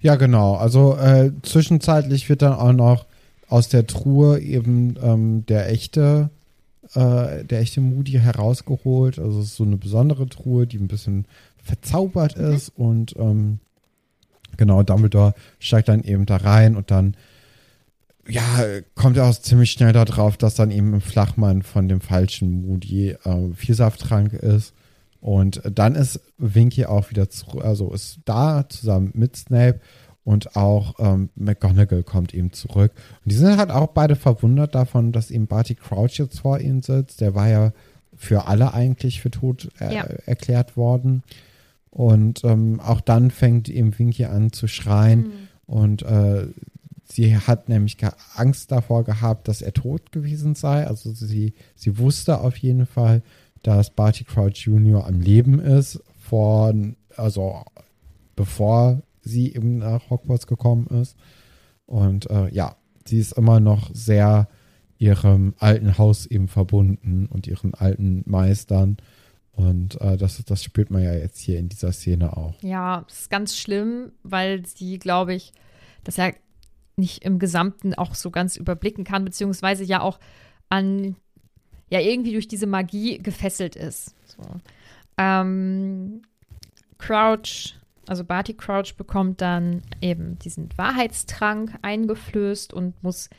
[0.00, 0.56] Ja, genau.
[0.56, 3.06] Also äh, zwischenzeitlich wird dann auch noch
[3.52, 6.30] aus der Truhe eben ähm, der echte,
[6.94, 9.18] äh, der echte Moody herausgeholt.
[9.18, 11.26] Also es ist so eine besondere Truhe, die ein bisschen
[11.62, 13.58] verzaubert ist und ähm,
[14.56, 17.14] genau, Dumbledore steigt dann eben da rein und dann
[18.26, 18.42] ja,
[18.94, 23.10] kommt er auch ziemlich schnell darauf, dass dann eben ein Flachmann von dem falschen Moody
[23.10, 24.72] äh, Vielsafttrank ist.
[25.20, 29.80] Und dann ist Winky auch wieder zurück, also ist da zusammen mit Snape
[30.24, 32.92] und auch ähm, McGonagall kommt eben zurück.
[33.24, 36.82] Und die sind halt auch beide verwundert davon, dass eben Barty Crouch jetzt vor ihnen
[36.82, 37.20] sitzt.
[37.20, 37.72] Der war ja
[38.14, 40.02] für alle eigentlich für tot äh, Ja.
[40.26, 41.22] erklärt worden.
[41.90, 45.32] Und ähm, auch dann fängt eben Winky an zu schreien
[45.66, 46.46] und äh,
[47.04, 47.98] sie hat nämlich
[48.34, 50.86] Angst davor gehabt, dass er tot gewesen sei.
[50.86, 53.22] Also sie, sie wusste auf jeden Fall,
[53.62, 55.06] dass Barty Crouch Jr.
[55.06, 56.72] am Leben ist, vor,
[57.16, 57.62] also
[58.36, 61.16] bevor sie eben nach Hogwarts gekommen ist.
[61.86, 64.48] Und äh, ja, sie ist immer noch sehr
[64.98, 68.98] ihrem alten Haus eben verbunden und ihren alten Meistern.
[69.52, 72.54] Und äh, das, das spürt man ja jetzt hier in dieser Szene auch.
[72.62, 75.52] Ja, das ist ganz schlimm, weil sie, glaube ich,
[76.04, 76.30] das ja
[76.96, 80.18] nicht im Gesamten auch so ganz überblicken kann, beziehungsweise ja auch
[80.68, 81.16] an,
[81.90, 84.14] ja, irgendwie durch diese Magie gefesselt ist.
[84.26, 84.42] So.
[85.18, 86.22] Ähm,
[86.98, 87.74] Crouch,
[88.06, 93.30] also Barty Crouch bekommt dann eben diesen Wahrheitstrank eingeflößt und muss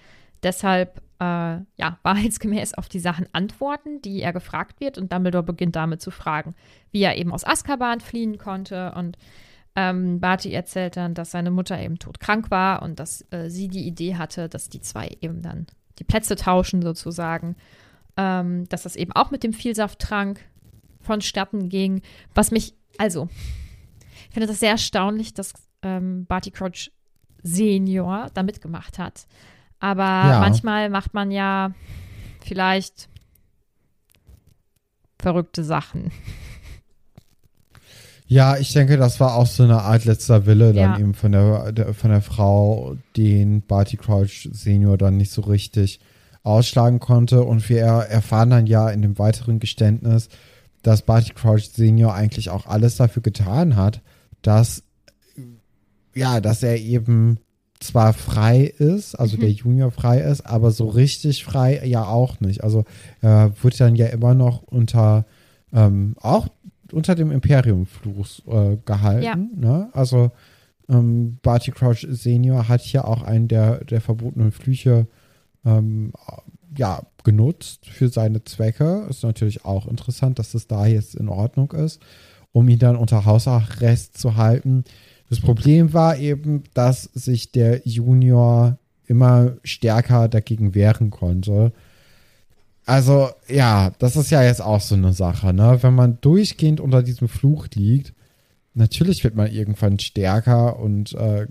[0.41, 1.23] deshalb äh,
[1.77, 4.97] ja, wahrheitsgemäß auf die Sachen antworten, die er gefragt wird.
[4.97, 6.55] Und Dumbledore beginnt damit zu fragen,
[6.91, 8.93] wie er eben aus Azkaban fliehen konnte.
[8.95, 9.17] Und
[9.75, 13.87] ähm, Barty erzählt dann, dass seine Mutter eben todkrank war und dass äh, sie die
[13.87, 15.67] Idee hatte, dass die zwei eben dann
[15.99, 17.55] die Plätze tauschen sozusagen.
[18.15, 20.39] Ähm, dass das eben auch mit dem Vielsafttrank
[21.01, 22.01] vonstatten ging.
[22.35, 23.27] Was mich, also,
[24.33, 26.89] ich finde das sehr erstaunlich, dass ähm, Barty Crouch
[27.43, 29.27] Senior da mitgemacht hat.
[29.79, 30.39] Aber Ja.
[30.39, 31.71] manchmal macht man ja
[32.43, 33.09] vielleicht
[35.19, 36.11] verrückte Sachen.
[38.25, 40.97] Ja, ich denke, das war auch so eine Art letzter Wille dann Ja.
[40.97, 45.99] eben von der, der von der Frau, den Barty Crouch Senior dann nicht so richtig
[46.41, 47.43] ausschlagen konnte.
[47.43, 50.29] Und wir er- erfahren dann ja in dem weiteren Geständnis,
[50.81, 54.01] dass Barty Crouch Senior eigentlich auch alles dafür getan hat,
[54.43, 54.83] dass
[56.15, 57.39] ja, dass er eben
[57.79, 62.63] zwar frei ist, also der Junior frei ist, aber so richtig frei ja auch nicht.
[62.63, 62.85] Also
[63.21, 65.25] er wird dann ja immer noch unter
[65.73, 66.47] ähm, auch
[66.91, 69.23] unter dem Imperium-Fluch äh, gehalten.
[69.23, 69.35] Ja.
[69.35, 69.89] Ne?
[69.93, 70.31] Also
[70.87, 75.07] ähm, Barty Crouch Senior hat hier auch einen der, der verbotenen Flüche
[75.65, 76.13] ähm,
[76.77, 79.05] ja, genutzt für seine Zwecke.
[79.09, 82.01] Ist natürlich auch interessant, dass das da jetzt in Ordnung ist,
[82.53, 84.85] um ihn dann unter Hausarrest zu halten.
[85.29, 91.73] Das Problem war eben, dass sich der Junior immer stärker dagegen wehren konnte.
[92.85, 95.79] Also, ja, das ist ja jetzt auch so eine Sache, ne?
[95.81, 98.13] Wenn man durchgehend unter diesem Fluch liegt,
[98.73, 101.47] natürlich wird man irgendwann stärker und äh,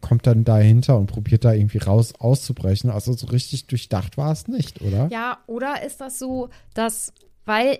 [0.00, 2.90] kommt dann dahinter und probiert da irgendwie raus auszubrechen.
[2.90, 5.08] Also so richtig durchdacht war es nicht, oder?
[5.10, 7.12] Ja, oder ist das so, dass,
[7.44, 7.78] weil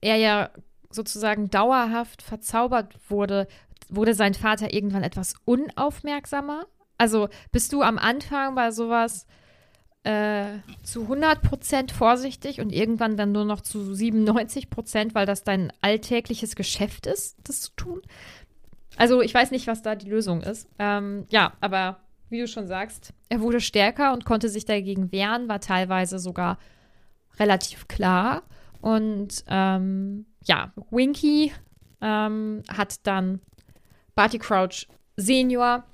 [0.00, 0.50] er ja
[0.90, 3.46] sozusagen dauerhaft verzaubert wurde,
[3.88, 6.66] wurde sein Vater irgendwann etwas unaufmerksamer?
[6.98, 9.26] Also bist du am Anfang bei sowas
[10.02, 16.56] äh, zu 100% vorsichtig und irgendwann dann nur noch zu 97%, weil das dein alltägliches
[16.56, 18.02] Geschäft ist, das zu tun?
[18.96, 20.68] Also ich weiß nicht, was da die Lösung ist.
[20.78, 25.48] Ähm, ja, aber wie du schon sagst, er wurde stärker und konnte sich dagegen wehren,
[25.48, 26.58] war teilweise sogar
[27.38, 28.42] relativ klar.
[28.80, 31.52] Und ähm, ja, Winky
[32.00, 33.40] ähm, hat dann
[34.14, 35.84] Barty Crouch Senior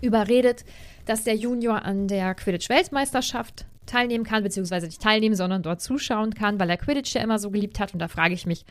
[0.00, 0.64] überredet,
[1.06, 6.58] dass der Junior an der Quidditch-Weltmeisterschaft teilnehmen kann, beziehungsweise nicht teilnehmen, sondern dort zuschauen kann,
[6.60, 7.92] weil er Quidditch ja immer so geliebt hat.
[7.92, 8.64] Und da frage ich mich,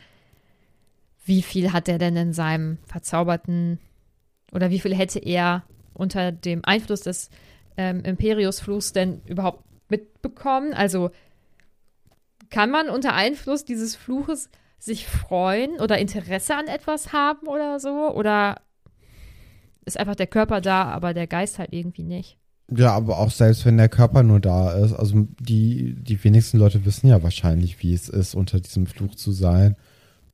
[1.24, 3.78] wie viel hat er denn in seinem verzauberten
[4.52, 7.30] oder wie viel hätte er unter dem Einfluss des
[7.76, 10.74] ähm, Imperius-Fluchs denn überhaupt mitbekommen?
[10.74, 11.10] Also
[12.50, 14.50] kann man unter Einfluss dieses Fluches
[14.82, 18.12] sich freuen oder Interesse an etwas haben oder so?
[18.12, 18.60] Oder
[19.84, 22.36] ist einfach der Körper da, aber der Geist halt irgendwie nicht?
[22.68, 26.84] Ja, aber auch selbst wenn der Körper nur da ist, also die, die wenigsten Leute
[26.84, 29.76] wissen ja wahrscheinlich, wie es ist, unter diesem Fluch zu sein.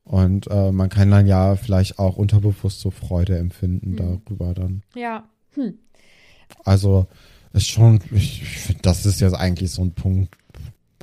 [0.04, 4.82] Und äh, man kann dann ja vielleicht auch unterbewusst so Freude empfinden darüber dann.
[4.94, 5.28] Ja.
[6.64, 7.06] Also
[7.52, 10.34] ist schon, ich, ich finde, das ist jetzt eigentlich so ein Punkt,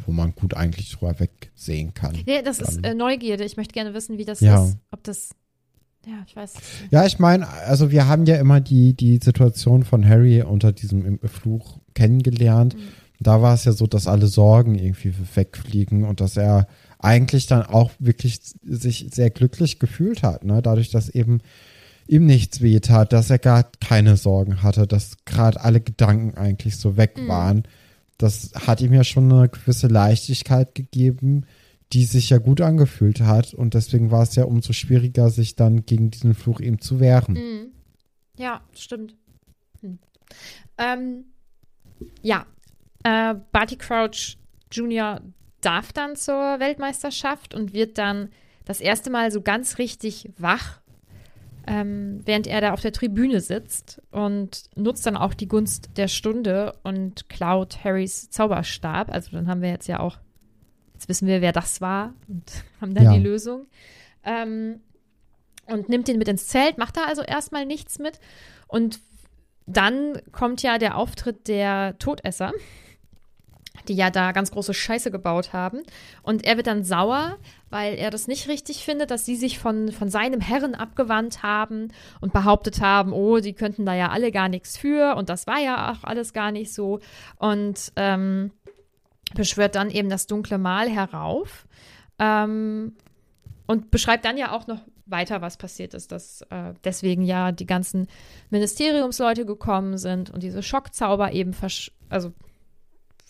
[0.05, 2.15] wo man gut eigentlich drüber wegsehen kann.
[2.25, 3.43] Nee, das ist Dann- äh, Neugierde.
[3.43, 4.63] Ich möchte gerne wissen, wie das Ja.
[4.65, 4.77] ist.
[4.91, 5.29] Ob das.
[6.05, 6.53] Ja, ich weiß.
[6.91, 11.17] Ja, ich meine, also wir haben ja immer die, die Situation von Harry unter diesem
[11.27, 12.75] Fluch kennengelernt.
[13.19, 16.67] Da war es ja so, dass alle Sorgen irgendwie wegfliegen und dass er
[16.99, 20.61] eigentlich dann auch wirklich sich sehr glücklich gefühlt hat, ne?
[20.61, 21.39] Dadurch, dass eben
[22.07, 26.97] ihm nichts wehtat, dass er gar keine Sorgen hatte, dass gerade alle Gedanken eigentlich so
[26.97, 27.27] weg Mhm.
[28.17, 31.45] Das hat ihm ja schon eine gewisse Leichtigkeit gegeben,
[31.93, 33.53] die sich ja gut angefühlt hat.
[33.53, 37.33] Und deswegen war es ja umso schwieriger, sich dann gegen diesen Fluch eben zu wehren.
[37.33, 37.71] Mhm.
[38.37, 39.15] Ja, stimmt.
[39.81, 39.99] Hm.
[40.77, 41.25] Ähm,
[42.21, 42.45] ja,
[43.03, 44.37] äh, Barty Crouch
[44.71, 45.21] Jr.
[45.61, 48.29] darf dann zur Weltmeisterschaft und wird dann
[48.65, 50.81] das erste Mal so ganz richtig wach,
[51.67, 56.07] ähm, während er da auf der Tribüne sitzt und nutzt dann auch die Gunst der
[56.07, 59.11] Stunde und klaut Harrys Zauberstab.
[59.11, 60.17] Also dann haben wir jetzt ja auch,
[60.93, 62.43] jetzt wissen wir, wer das war und
[62.81, 63.13] haben dann Ja.
[63.13, 63.67] die Lösung.
[64.23, 64.81] Ähm,
[65.67, 68.19] und nimmt den mit ins Zelt, macht da also erstmal nichts mit.
[68.67, 68.99] Und
[69.65, 72.51] dann kommt ja der Auftritt der Todesser,
[73.89, 75.81] die ja da ganz große Scheiße gebaut haben.
[76.23, 77.37] Und er wird dann sauer,
[77.69, 81.89] weil er das nicht richtig findet, dass sie sich von, von seinem Herren abgewandt haben
[82.21, 85.15] und behauptet haben, oh, die könnten da ja alle gar nichts für.
[85.15, 86.99] Und das war ja auch alles gar nicht so.
[87.37, 88.51] Und ähm,
[89.33, 91.67] beschwört dann eben das dunkle Mal herauf.
[92.19, 92.93] Ähm,
[93.67, 97.65] und beschreibt dann ja auch noch weiter, was passiert ist, dass äh, deswegen ja die
[97.65, 98.07] ganzen
[98.49, 102.33] Ministeriumsleute gekommen sind und diese Schockzauber eben versch also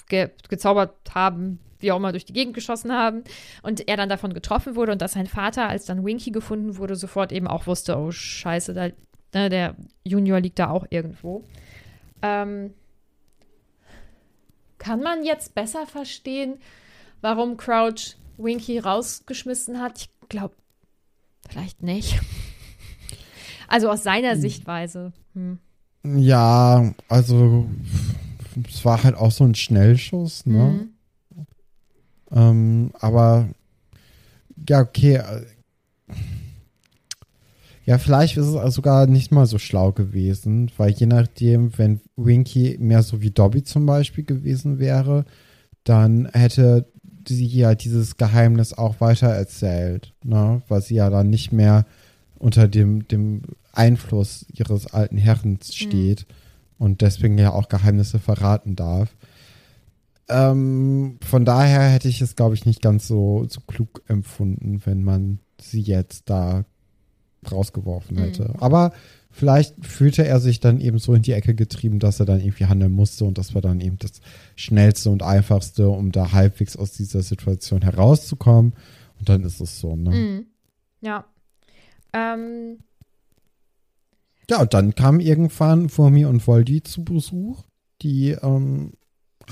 [0.07, 3.23] ge gezaubert haben, wie auch immer durch die Gegend geschossen haben
[3.61, 6.95] und er dann davon getroffen wurde und dass sein Vater, als dann Winky gefunden wurde,
[6.95, 8.89] sofort eben auch wusste, oh scheiße, da,
[9.33, 11.43] ne, der Junior liegt da auch irgendwo.
[12.21, 12.73] Ähm,
[14.77, 16.57] kann man jetzt besser verstehen,
[17.21, 19.97] warum Crouch Winky rausgeschmissen hat?
[19.99, 20.55] Ich glaube,
[21.49, 22.19] vielleicht nicht.
[23.67, 25.11] Also aus seiner Sichtweise.
[25.33, 25.57] Hm.
[26.03, 27.67] Ja, also
[28.67, 30.89] es war halt auch so ein Schnellschuss, ne?
[31.33, 31.45] Mhm.
[32.31, 33.49] Ähm, aber
[34.67, 35.15] ja, okay.
[35.15, 35.45] äh,
[37.85, 42.77] Ja, vielleicht ist es sogar nicht mal so schlau gewesen, weil je nachdem, wenn Winky
[42.79, 45.25] mehr so wie Dobby zum Beispiel gewesen wäre,
[45.83, 46.87] dann hätte
[47.27, 50.61] sie ja dieses Geheimnis auch weiter erzählt, ne?
[50.67, 51.85] Weil sie ja dann nicht mehr
[52.39, 56.25] unter dem, dem Einfluss ihres alten Herrens steht
[56.77, 59.15] und deswegen ja auch Geheimnisse verraten darf.
[60.27, 65.03] Ähm, von daher hätte ich es, glaube ich, nicht ganz so, so klug empfunden, wenn
[65.03, 66.65] man sie jetzt da
[67.51, 68.55] rausgeworfen hätte.
[68.57, 68.91] Aber
[69.29, 72.65] vielleicht fühlte er sich dann eben so in die Ecke getrieben, dass er dann irgendwie
[72.65, 74.13] handeln musste und das war dann eben das
[74.55, 78.73] Schnellste und Einfachste, um da halbwegs aus dieser Situation herauszukommen.
[79.19, 80.09] Und dann ist es so, ne?
[80.09, 80.45] Mhm.
[81.01, 81.25] Ja.
[82.13, 82.79] Ähm,
[84.49, 87.63] Ja, und dann kamen irgendwann Furmi und Voldy zu Besuch.
[88.01, 88.93] Die ähm,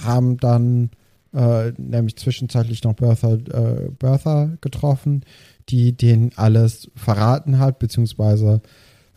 [0.01, 0.91] haben dann
[1.33, 5.23] äh, nämlich zwischenzeitlich noch Bertha, äh, Bertha getroffen,
[5.69, 8.61] die denen alles verraten hat, beziehungsweise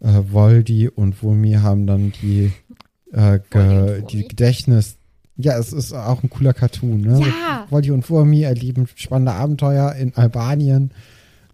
[0.01, 2.53] äh, Voldy und Furmi haben dann die,
[3.13, 4.97] äh, ge, die Gedächtnis.
[5.37, 7.21] Ja, es ist auch ein cooler Cartoon, ne?
[7.21, 7.67] Ja.
[7.69, 10.93] Voldy und Furmi erleben spannende Abenteuer in Albanien.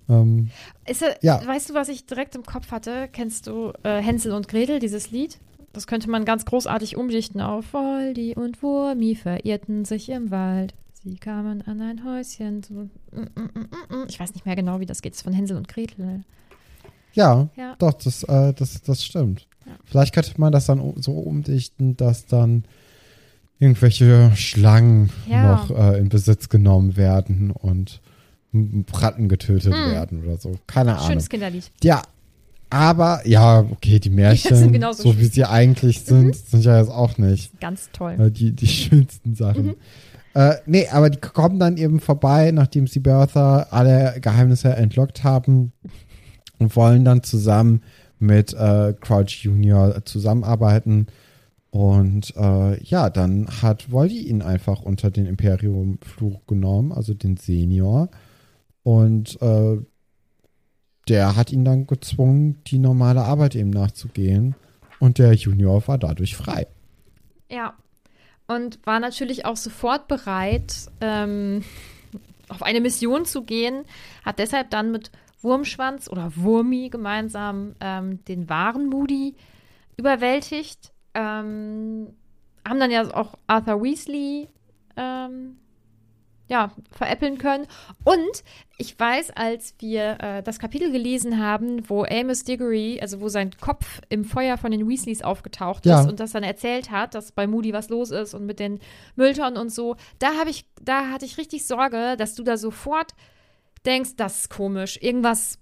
[0.08, 0.50] Ähm,
[0.88, 1.44] ist Ja.
[1.46, 3.08] Weißt du, was ich direkt im Kopf hatte?
[3.12, 5.38] Kennst du äh, Hänsel und Gretel, dieses Lied?
[5.72, 10.74] Das könnte man ganz großartig umdichten auf Voldi und Wurmi verirrten sich im Wald.
[11.02, 12.62] Sie kamen an ein Häuschen.
[12.62, 12.88] So, mm,
[13.34, 14.06] mm, mm.
[14.08, 15.12] Ich weiß nicht mehr genau, wie das geht.
[15.14, 16.22] Das ist von Hänsel und Gretel.
[17.14, 17.74] Ja, Ja.
[17.78, 19.46] doch, das, äh, das, das stimmt.
[19.66, 19.72] Ja.
[19.84, 22.64] Vielleicht könnte man das dann so umdichten, dass dann
[23.58, 25.52] irgendwelche Schlangen Ja.
[25.52, 28.00] noch äh, in Besitz genommen werden und
[28.92, 29.92] Ratten getötet Hm.
[29.92, 30.52] werden oder so.
[30.66, 31.08] Keine Ahnung.
[31.08, 31.70] Schönes Kinderlied.
[31.82, 32.02] Ja,
[32.70, 37.18] aber, ja, okay, die Märchen, genauso so wie sie eigentlich sind, sind ja jetzt auch
[37.18, 38.16] nicht Ganz toll.
[38.18, 39.66] äh, die, die schönsten Sachen.
[39.66, 39.74] Mhm.
[40.34, 45.72] Äh, nee, aber die kommen dann eben vorbei, nachdem sie Bertha alle Geheimnisse entlockt haben
[46.58, 47.82] und wollen dann zusammen
[48.18, 51.08] mit äh, Crouch Junior zusammenarbeiten.
[51.70, 58.08] Und äh, ja, dann hat Voldy ihn einfach unter den Imperium-Fluch genommen, also den Senior.
[58.82, 59.78] Und äh,
[61.08, 64.54] der hat ihn dann gezwungen, die normale Arbeit eben nachzugehen.
[64.98, 66.66] Und der Junior war dadurch frei.
[67.50, 67.74] Ja.
[68.46, 71.62] Und war natürlich auch sofort bereit, ähm,
[72.48, 73.84] auf eine Mission zu gehen.
[74.24, 79.34] Hat deshalb dann mit Wurmschwanz oder Wurmi gemeinsam ähm, den wahren Moody
[79.96, 80.92] überwältigt.
[81.14, 82.08] Ähm,
[82.66, 84.48] haben dann ja auch Arthur Weasley
[84.96, 85.56] ähm,
[86.48, 87.66] ja, veräppeln können.
[88.04, 88.44] Und
[88.76, 93.52] ich weiß, als wir äh, das Kapitel gelesen haben, wo Amos Diggory, also wo sein
[93.60, 96.00] Kopf im Feuer von den Weasleys aufgetaucht Ja.
[96.00, 98.80] ist und das dann erzählt hat, dass bei Moody was los ist und mit den
[99.16, 103.12] Mülltonnen und so, da habe ich, da hatte ich richtig Sorge, dass du da sofort
[103.86, 105.58] denkst, das ist komisch, irgendwas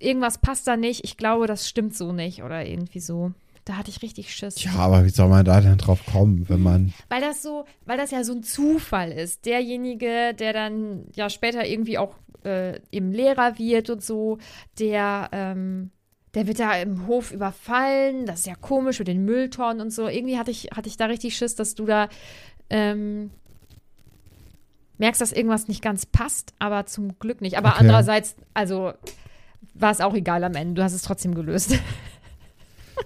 [0.00, 3.32] irgendwas passt da nicht, ich glaube, das stimmt so nicht oder irgendwie so.
[3.64, 4.62] Da hatte ich richtig Schiss.
[4.62, 6.92] Ja, aber wie soll man da denn drauf kommen, wenn man.
[7.08, 9.46] Weil das so, weil das ja so ein Zufall ist.
[9.46, 14.38] Derjenige, der dann ja später irgendwie auch äh, eben Lehrer wird und so,
[14.78, 15.90] der, ähm,
[16.34, 18.26] der wird da im Hof überfallen.
[18.26, 20.08] Das ist ja komisch mit den Mülltonnen und so.
[20.08, 22.08] Irgendwie hatte ich, hatte ich da richtig Schiss, dass du da
[22.68, 23.30] ähm,
[24.98, 27.56] merkst, dass irgendwas nicht ganz passt, aber zum Glück nicht.
[27.56, 27.78] Aber Okay.
[27.80, 28.92] andererseits, also
[29.72, 30.74] war es auch egal am Ende.
[30.74, 31.78] Du hast es trotzdem gelöst.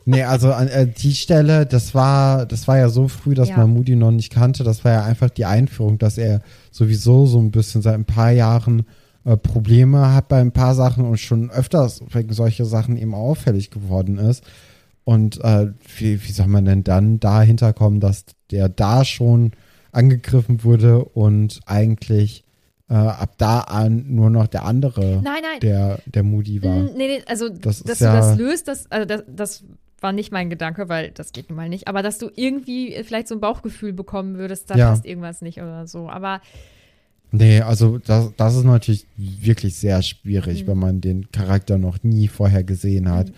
[0.04, 3.58] Nee, also an äh, die Stelle, das war, das war ja so früh, dass Ja.
[3.58, 4.64] man Moody noch nicht kannte.
[4.64, 8.30] Das war ja einfach die Einführung, dass er sowieso so ein bisschen seit ein paar
[8.30, 8.86] Jahren
[9.24, 13.70] äh, Probleme hat bei ein paar Sachen und schon öfters wegen solcher Sachen eben auffällig
[13.70, 14.44] geworden ist.
[15.04, 19.52] Und äh, wie, wie soll man denn dann dahinter kommen, dass der da schon
[19.92, 22.44] angegriffen wurde und eigentlich
[22.90, 25.60] äh, ab da an nur noch der andere, Nein, nein.
[25.60, 26.74] der, der Moody war.
[26.74, 29.64] Nee, nee, also, Das dass du ja- das löst, das, also das, das
[30.00, 31.88] war nicht mein Gedanke, weil das geht nun mal nicht.
[31.88, 34.90] Aber dass du irgendwie vielleicht so ein Bauchgefühl bekommen würdest, da Ja.
[34.90, 36.08] passt irgendwas nicht oder so.
[36.08, 36.40] Aber
[37.30, 40.66] Nee, also das, das ist natürlich wirklich sehr schwierig, Mhm.
[40.68, 43.32] wenn man den Charakter noch nie vorher gesehen hat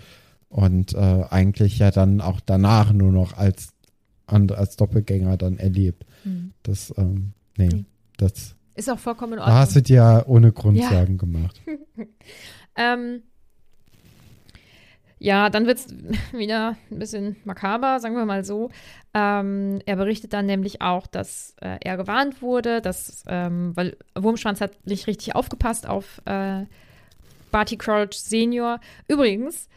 [0.48, 3.70] und äh, eigentlich ja dann auch danach nur noch als,
[4.26, 6.05] als Doppelgänger dann erlebt.
[6.62, 7.70] Das, ähm, nee, Mhm.
[7.78, 7.84] Nee.
[8.16, 9.85] das ist auch vollkommen in da hast du Ordnung.
[9.85, 10.89] dir ohne Grund Ja.
[10.91, 11.61] Sorgen gemacht.
[12.76, 13.22] Ähm,
[15.18, 15.89] ja, dann wird es
[16.33, 18.70] wieder ein bisschen makaber, sagen wir mal so.
[19.12, 24.61] Ähm, er berichtet dann nämlich auch, dass äh, er gewarnt wurde, dass, ähm, weil Wurmschwanz
[24.61, 26.64] hat nicht richtig aufgepasst auf äh,
[27.51, 28.81] Barty Crouch Senior.
[29.09, 29.68] Übrigens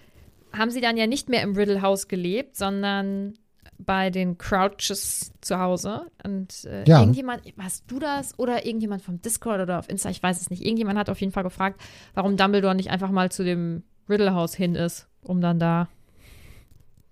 [0.56, 3.34] haben sie dann ja nicht mehr im Riddle House gelebt, sondern
[3.78, 6.08] bei den Crouches zu Hause.
[6.24, 7.00] Und äh, Ja.
[7.00, 10.64] irgendjemand, warst du das oder irgendjemand vom Discord oder auf Insta, ich weiß es nicht.
[10.64, 11.82] Irgendjemand hat auf jeden Fall gefragt,
[12.14, 15.88] warum Dumbledore nicht einfach mal zu dem Riddle House hin ist, um dann da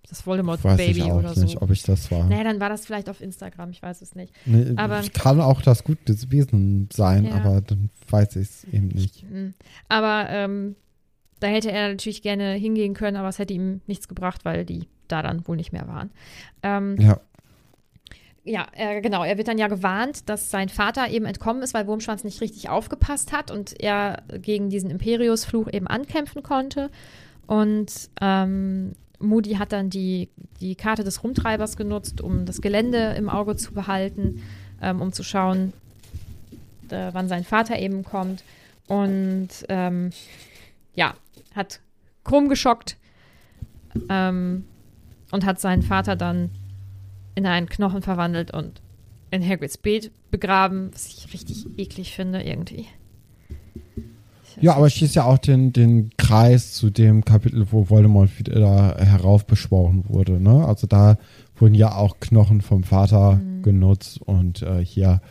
[0.10, 1.62] das Voldemort Weiß Baby ich auch oder nicht, so.
[1.62, 2.26] ob ich das war.
[2.28, 4.34] Naja, dann war das vielleicht auf Instagram, ich weiß es nicht.
[4.46, 7.36] Nee, aber- kann auch das gute Wesen sein, Ja.
[7.36, 9.24] aber dann weiß ich es eben nicht.
[9.30, 9.54] Mhm.
[9.88, 10.76] Aber ähm,
[11.42, 14.88] da hätte er natürlich gerne hingehen können, aber es hätte ihm nichts gebracht, weil die
[15.10, 16.10] da dann wohl nicht mehr waren.
[16.64, 17.20] Ähm, Ja,
[18.44, 19.24] ja, äh, genau.
[19.24, 22.70] Er wird dann ja gewarnt, dass sein Vater eben entkommen ist, weil Wurmschwanz nicht richtig
[22.70, 26.90] aufgepasst hat und er gegen diesen Imperius-Fluch eben ankämpfen konnte.
[27.46, 30.30] Und ähm, Moody hat dann die,
[30.60, 34.42] die Karte des Rumtreibers genutzt, um das Gelände im Auge zu behalten,
[34.82, 35.74] ähm, um zu schauen,
[36.90, 38.44] äh, wann sein Vater eben kommt.
[38.88, 40.10] Und ähm,
[40.96, 41.14] ja,
[41.56, 41.82] hat
[42.24, 42.98] Krumm geschockt
[44.10, 44.66] ähm,
[45.32, 46.50] und hat seinen Vater dann
[47.36, 48.82] in einen Knochen verwandelt und
[49.32, 52.86] in Hagrids Beet begraben, was ich richtig eklig finde irgendwie.
[54.60, 60.04] Ja, aber schließt ja auch den, den Kreis zu dem Kapitel, wo Voldemort wieder heraufbeschworen
[60.10, 60.42] wurde.
[60.42, 60.66] Ne?
[60.68, 61.18] Also da
[61.56, 63.62] wurden ja auch Knochen vom Vater Mhm.
[63.64, 65.22] genutzt und äh, hier,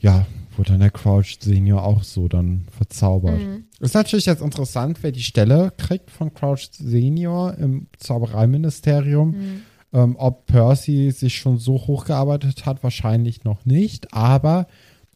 [0.00, 0.26] ja,
[0.58, 3.38] wurde dann der Crouch Senior auch so dann verzaubert.
[3.38, 3.64] Mhm.
[3.80, 9.30] Ist natürlich jetzt interessant, wer die Stelle kriegt von Crouch Senior im Zaubereiministerium.
[9.30, 9.62] Mhm.
[9.94, 14.66] Ähm, ob Percy sich schon so hochgearbeitet hat, wahrscheinlich noch nicht, aber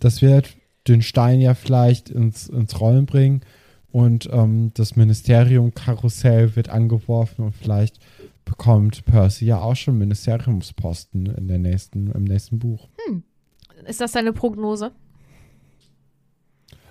[0.00, 0.54] das wird
[0.86, 3.40] den Stein ja vielleicht ins, ins Rollen bringen
[3.90, 7.98] und ähm, das Ministerium-Karussell wird angeworfen und vielleicht
[8.44, 12.88] bekommt Percy ja auch schon Ministeriumsposten in der nächsten, im nächsten Buch.
[13.86, 14.92] Ist das deine Prognose?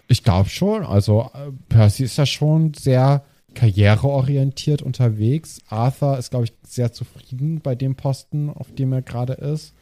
[0.07, 0.85] Ich glaube schon.
[0.85, 5.59] Also äh, Percy ist ja schon sehr karriereorientiert unterwegs.
[5.67, 9.73] Arthur ist, glaube ich, sehr zufrieden bei dem Posten, auf dem er gerade ist.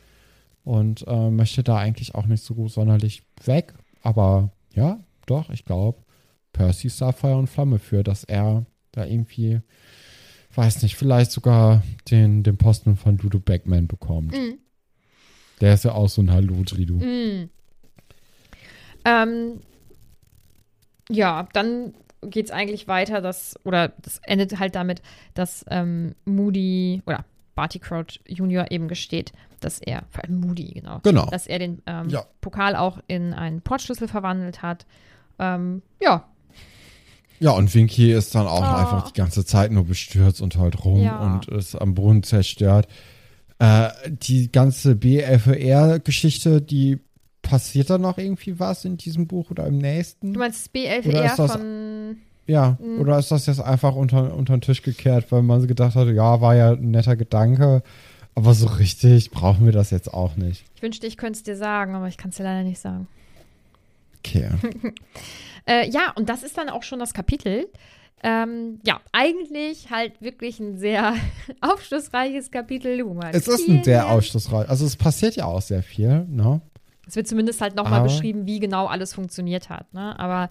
[0.63, 3.73] Und äh, möchte da eigentlich auch nicht so sonderlich weg.
[4.01, 5.99] Aber ja, doch, ich glaube,
[6.53, 9.59] Percy ist da Feuer und Flamme für, dass er da irgendwie,
[10.55, 14.31] weiß nicht, vielleicht sogar den, den Posten von Ludo Beckman bekommt.
[14.31, 14.59] Mhm.
[15.59, 16.95] Der ist ja auch so ein Hallo-Tridu.
[16.95, 17.49] Mhm.
[19.05, 19.59] Ähm,
[21.09, 25.01] ja, dann geht es eigentlich weiter, dass, oder das endet halt damit,
[25.33, 27.25] dass ähm, Moody oder
[27.55, 31.25] Barty Crouch Junior eben gesteht, dass er, vor allem Moody, genau, Genau.
[31.27, 32.25] dass er den ähm, Ja.
[32.41, 34.85] Pokal auch in einen Portschlüssel verwandelt hat.
[35.39, 36.25] Ähm, ja,
[37.39, 38.75] Ja, und Winky ist dann auch Oh.
[38.77, 41.19] einfach die ganze Zeit nur bestürzt und heult rum Ja.
[41.19, 42.87] und ist am Boden zerstört.
[43.59, 46.99] Äh, die ganze BFR-Geschichte, die
[47.43, 50.33] passiert da noch irgendwie was in diesem Buch oder im nächsten?
[50.33, 52.17] du meinst das Oder BLFR ist das- von,
[52.47, 52.99] ja, Mhm.
[53.01, 56.41] oder ist das jetzt einfach unter, unter den Tisch gekehrt, weil man gedacht hat, ja,
[56.41, 57.83] war ja ein netter Gedanke,
[58.33, 60.65] aber so richtig brauchen wir das jetzt auch nicht.
[60.75, 63.07] ich wünschte, ich könnte es dir sagen, aber ich kann es dir leider nicht sagen.
[64.19, 64.49] Okay.
[65.65, 67.67] Äh, ja, und das ist dann auch schon das Kapitel.
[68.21, 71.13] Ähm, ja, eigentlich halt wirklich ein sehr
[71.61, 73.01] aufschlussreiches Kapitel.
[73.05, 74.09] Man Es ist ein sehr lernt.
[74.11, 74.67] aufschlussreich.
[74.67, 76.59] Also es passiert ja auch sehr viel, ne?
[77.05, 79.93] Es wird zumindest halt nochmal Aber- beschrieben, wie genau alles funktioniert hat.
[79.93, 80.17] Ne?
[80.19, 80.49] Aber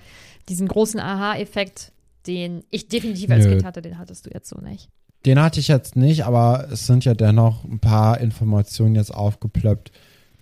[0.48, 1.92] diesen großen Aha-Effekt,
[2.26, 3.53] den ich definitiv als Nö.
[3.53, 4.88] Kind hatte, den hattest du jetzt so nicht.
[5.24, 9.92] Den hatte ich jetzt nicht, aber es sind ja dennoch ein paar Informationen jetzt aufgeplöppt,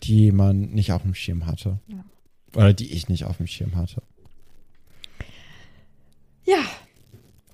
[0.02, 1.78] die man nicht auf dem Schirm hatte.
[1.86, 2.04] Ja.
[2.56, 4.02] Oder die ich nicht auf dem Schirm hatte.
[6.44, 6.58] Ja,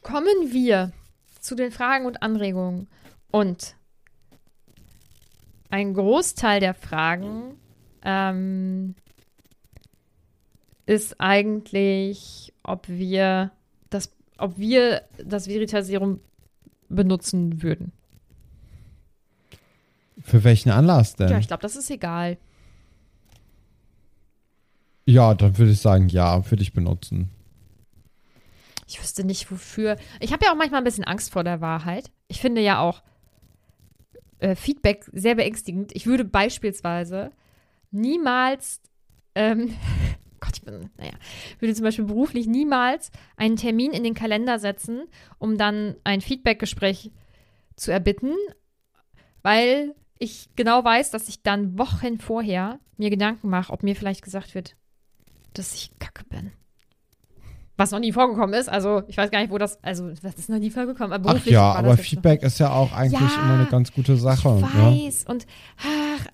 [0.03, 0.93] kommen wir
[1.41, 2.89] zu den Fragen und Anregungen.
[3.31, 3.75] Und
[5.69, 7.57] ein Großteil der Fragen
[8.07, 8.95] ähm,
[10.87, 13.51] ist eigentlich, ob wir
[13.91, 16.21] das, ob wir das Veritaserum
[16.89, 17.91] benutzen würden.
[20.23, 21.29] Für welchen Anlass denn?
[21.29, 22.39] Ja, ich glaube, das ist egal.
[25.05, 27.31] Ja, dann würde ich sagen, ja, würde ich benutzen.
[28.87, 29.97] Ich wüsste nicht, wofür.
[30.21, 32.13] Ich habe ja auch manchmal ein bisschen Angst vor der Wahrheit.
[32.29, 33.03] Ich finde ja auch
[34.39, 35.91] äh, Feedback sehr beängstigend.
[35.95, 37.33] Ich würde beispielsweise
[37.91, 38.81] niemals,
[39.35, 39.75] ähm,
[40.41, 41.13] Gott, ich bin, naja,
[41.59, 45.05] würde zum Beispiel beruflich niemals einen Termin in den Kalender setzen,
[45.39, 47.11] um dann ein Feedbackgespräch
[47.77, 48.33] zu erbitten,
[49.43, 54.23] weil ich genau weiß, dass ich dann Wochen vorher mir Gedanken mache, ob mir vielleicht
[54.23, 54.77] gesagt wird,
[55.53, 56.53] dass ich kacke bin.
[57.79, 58.71] Was noch nie vorgekommen ist.
[58.71, 59.83] Also, ich weiß gar nicht, wo das.
[59.85, 61.13] Also, das ist noch nie vorgekommen.
[61.13, 63.67] Aber Ach beruflich ja, war das aber Feedback ist ja auch eigentlich Ja, immer eine
[63.67, 64.57] ganz gute Sache.
[64.65, 64.83] Ich Ne?
[65.05, 65.25] weiß.
[65.29, 65.47] Und
[65.79, 66.27] ach,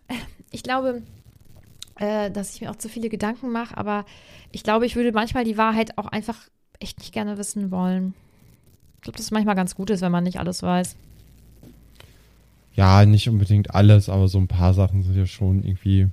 [0.53, 1.03] ich glaube,
[1.97, 3.77] äh, dass ich mir auch zu viele Gedanken mache.
[3.77, 4.05] Aber
[4.51, 6.37] ich glaube, ich würde manchmal die Wahrheit auch einfach
[6.81, 8.15] echt nicht gerne wissen wollen.
[8.97, 10.97] Ich glaube, dass es manchmal ganz gut ist, wenn man nicht alles weiß.
[12.75, 16.09] Ja, nicht unbedingt alles, aber so ein paar Sachen sind ja schon irgendwie.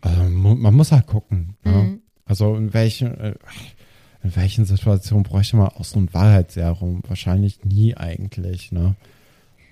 [0.00, 1.56] Also man muss halt gucken.
[1.64, 1.72] Ne?
[1.72, 2.02] Mhm.
[2.24, 3.34] Also in welchen, äh,
[4.22, 7.02] in welchen Situationen bräuchte man auch so ein Wahrheitsserum?
[7.06, 8.96] Wahrscheinlich nie eigentlich, ne?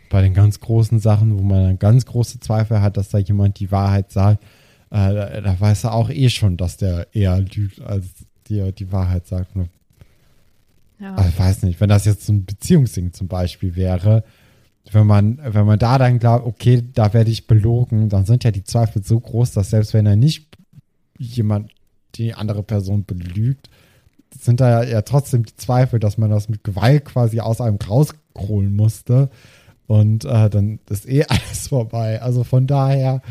[0.08, 3.58] Bei den ganz großen Sachen, wo man dann ganz große Zweifel hat, dass da jemand
[3.58, 4.44] die Wahrheit sagt,
[4.90, 8.06] äh, da, da weiß er auch eh schon, dass der eher lügt, als
[8.48, 9.56] dir die Wahrheit sagt.
[9.56, 9.68] Ne?
[11.00, 11.16] Ja.
[11.28, 14.24] Ich weiß nicht, wenn das jetzt so ein Beziehungsding zum Beispiel wäre,
[14.92, 18.50] wenn man, wenn man da dann glaubt, okay, da werde ich belogen, dann sind ja
[18.50, 20.56] die Zweifel so groß, dass selbst wenn er nicht
[21.18, 21.72] jemand,
[22.14, 23.68] die andere Person belügt,
[24.38, 27.76] sind da ja, ja trotzdem die Zweifel, dass man das mit Gewalt quasi aus einem
[27.76, 29.30] rausholen musste.
[29.86, 32.22] Und äh, dann ist eh alles vorbei.
[32.22, 33.22] Also von daher,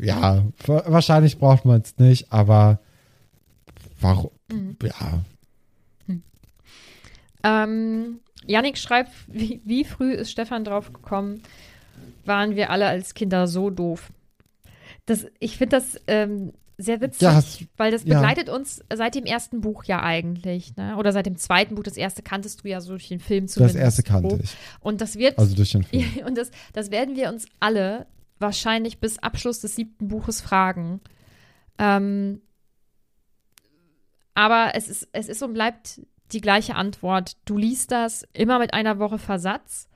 [0.00, 2.80] ja, wa- wahrscheinlich braucht man es nicht, aber
[4.00, 4.30] warum?
[4.82, 5.20] Ja,
[7.44, 11.42] Ähm, Yannick schreibt, wie, wie früh ist Stefan drauf gekommen,
[12.24, 14.10] waren wir alle als Kinder so doof.
[15.06, 18.14] Das, ich finde das ähm, sehr witzig, Ja, hast- weil das ja.
[18.18, 20.96] begleitet uns seit dem ersten Buch ja eigentlich, ne?
[20.96, 21.84] Oder seit dem zweiten Buch.
[21.84, 23.78] Das erste kanntest du ja so durch den Film das zumindest.
[23.78, 24.56] erste kannte ich.
[24.80, 26.04] Und das wird, Also durch den Film.
[26.26, 28.06] und das, das werden wir uns alle
[28.38, 31.00] wahrscheinlich bis Abschluss des siebten Buches fragen.
[31.78, 32.42] Ähm,
[34.34, 36.00] aber es ist, es ist und bleibt
[36.32, 37.36] die gleiche Antwort.
[37.44, 39.88] Du liest das immer mit einer Woche Versatz.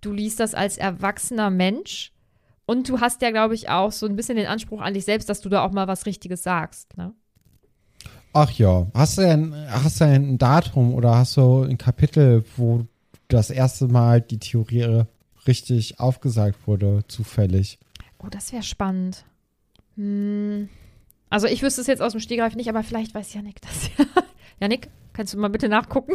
[0.00, 2.12] Du liest das als erwachsener Mensch.
[2.66, 5.28] Und du hast ja, glaube ich, auch so ein bisschen den Anspruch an dich selbst,
[5.28, 6.96] dass du da auch mal was Richtiges sagst.
[6.96, 7.12] Ne?
[8.32, 12.86] Ach ja, hast du denn, hast du ein Datum oder hast du ein Kapitel, wo
[13.26, 15.04] das erste Mal die Theorie
[15.46, 17.78] richtig aufgesagt wurde, zufällig?
[18.18, 19.24] Oh, das wäre spannend.
[19.96, 20.68] Hm.
[21.28, 24.04] Also ich wüsste es jetzt aus dem Stegreif nicht, aber vielleicht weiß Janik das ja.
[24.60, 26.14] Janik, kannst du mal bitte nachgucken?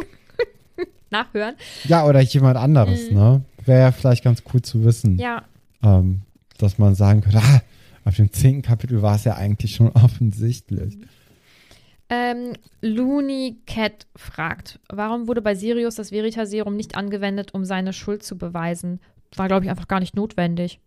[1.10, 1.54] Nachhören?
[1.84, 3.42] Ja, oder jemand anderes, ne?
[3.64, 5.18] Wäre ja vielleicht ganz cool zu wissen, Mhm.
[5.18, 5.44] Ja,
[5.82, 6.22] ähm,
[6.58, 7.62] dass man sagen könnte, ah,
[8.04, 10.98] auf dem zehnten Kapitel war es ja eigentlich schon offensichtlich.
[12.08, 12.52] Ähm,
[12.82, 18.38] Looney Cat fragt, warum wurde bei Sirius das Veritaserum nicht angewendet, um seine Schuld zu
[18.38, 19.00] beweisen?
[19.34, 20.78] War, glaube ich, einfach gar nicht notwendig.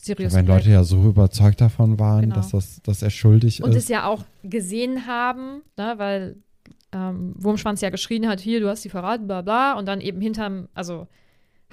[0.00, 0.46] Sirius Wenn.
[0.46, 2.34] Leute ja so überzeugt davon waren, Genau.
[2.36, 3.88] dass, das, dass er schuldig und es ist.
[3.90, 6.36] ja auch gesehen haben, ne, weil
[6.92, 10.20] ähm, Wurmschwanz ja geschrien hat, hier, du hast sie verraten, bla bla, und dann eben
[10.20, 11.06] hinterm, also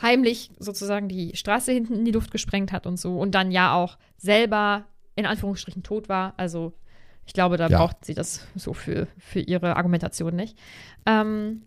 [0.01, 3.73] heimlich sozusagen die Straße hinten in die Luft gesprengt hat und so und dann ja
[3.73, 4.83] auch selber
[5.15, 6.33] in Anführungsstrichen tot war.
[6.37, 6.73] Also
[7.25, 7.77] ich glaube, da Ja.
[7.79, 10.57] braucht sie das so für, für ihre Argumentation nicht.
[11.05, 11.63] Ähm,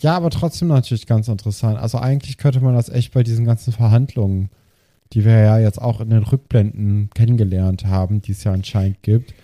[0.00, 1.78] Ja, aber trotzdem natürlich ganz interessant.
[1.78, 4.50] Also eigentlich könnte man das echt bei diesen ganzen Verhandlungen,
[5.12, 9.34] die wir ja jetzt auch in den Rückblenden kennengelernt haben, die es ja anscheinend gibt,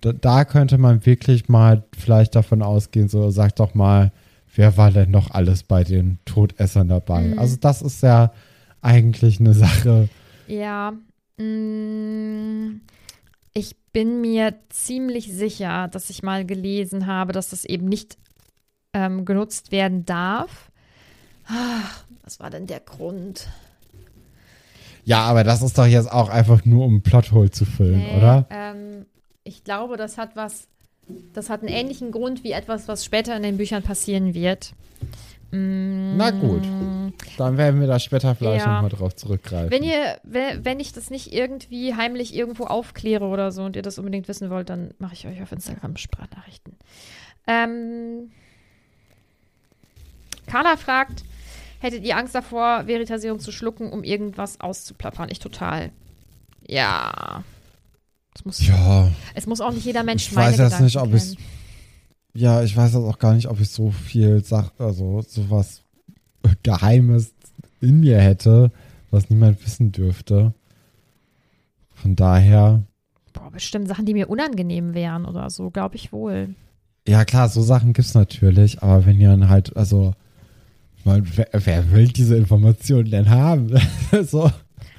[0.00, 4.12] da, da könnte man wirklich mal vielleicht davon ausgehen, so sag doch mal,
[4.54, 7.22] wer war denn noch alles bei den Todessern dabei?
[7.22, 7.38] Mhm.
[7.38, 8.32] Also das ist ja
[8.80, 10.08] eigentlich eine Sache.
[10.46, 10.94] Ja,
[11.36, 12.76] mh,
[13.54, 18.16] ich bin mir ziemlich sicher, dass ich mal gelesen habe, dass das eben nicht
[18.94, 20.70] ähm, genutzt werden darf.
[21.46, 23.48] Ach, was war denn der Grund?
[25.04, 28.46] Ja, aber das ist doch jetzt auch einfach nur, um Plothole zu füllen, Nee, oder?
[28.50, 29.06] Ähm,
[29.44, 30.68] ich glaube, das hat was,
[31.32, 34.74] das hat einen ähnlichen Grund wie etwas, was später in den Büchern passieren wird.
[35.50, 36.62] Mm, Na gut.
[37.38, 38.74] Dann werden wir da später vielleicht Ja.
[38.74, 39.70] nochmal drauf zurückgreifen.
[39.70, 43.80] Wenn ihr, we- wenn ich das nicht irgendwie heimlich irgendwo aufkläre oder so und ihr
[43.82, 46.74] das unbedingt wissen wollt, dann mache ich euch auf Instagram Sprachnachrichten.
[47.46, 48.30] Ähm,
[50.48, 51.24] Carla fragt,
[51.80, 55.28] hättet ihr Angst davor, Veritasierung zu schlucken, um irgendwas auszuplappern?
[55.30, 55.90] Ich total.
[56.66, 57.44] Ja.
[58.34, 60.96] Es muss, ja, es muss auch nicht jeder Mensch ich meine weiß jetzt Gedanken nicht,
[60.96, 61.36] ob ich
[62.34, 65.82] ja, ich weiß jetzt auch gar nicht, ob ich so viel Sach, also sowas
[66.62, 67.34] Geheimes
[67.80, 68.70] in mir hätte,
[69.10, 70.54] was niemand wissen dürfte.
[71.94, 72.82] Von daher,
[73.32, 76.54] Boah, bestimmt Sachen, die mir unangenehm wären oder so, glaube ich wohl.
[77.06, 80.14] ja klar, so Sachen gibt's natürlich, aber wenn ihr dann halt, also,
[81.04, 83.68] meine, wer, wer will diese Informationen denn haben?
[84.24, 84.50] so.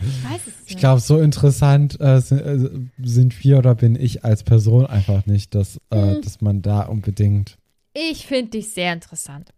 [0.01, 2.69] Ich weiß es Ich glaube, so interessant äh, sind, äh,
[3.03, 6.21] sind wir oder bin ich als Person einfach nicht, dass, äh, Hm.
[6.21, 7.57] dass man da unbedingt.
[7.93, 9.49] Ich finde dich sehr interessant.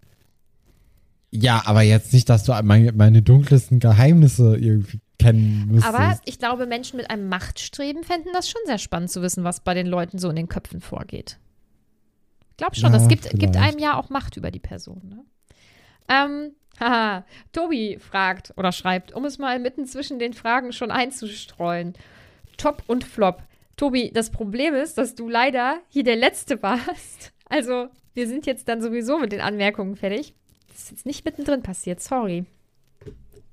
[1.34, 5.96] Ja, aber jetzt nicht, dass du meine, meine dunkelsten Geheimnisse irgendwie kennen müsstest.
[5.96, 9.62] Aber ich glaube, Menschen mit einem Machtstreben fänden das schon sehr spannend zu wissen, was
[9.62, 11.38] bei den Leuten so in den Köpfen vorgeht.
[12.50, 15.02] Ich glaube schon, Ja, das gibt, gibt einem ja auch Macht über die Person.
[15.08, 15.24] Ne?
[16.10, 21.94] Ähm, haha, Tobi fragt oder schreibt, um es mal mitten zwischen den Fragen schon einzustreuen.
[22.58, 23.44] Top und Flop.
[23.78, 27.32] Tobi, das Problem ist, dass du leider hier der Letzte warst.
[27.54, 30.34] Also, wir sind jetzt dann sowieso mit den Anmerkungen fertig.
[30.70, 32.46] Das ist jetzt nicht mittendrin passiert, sorry.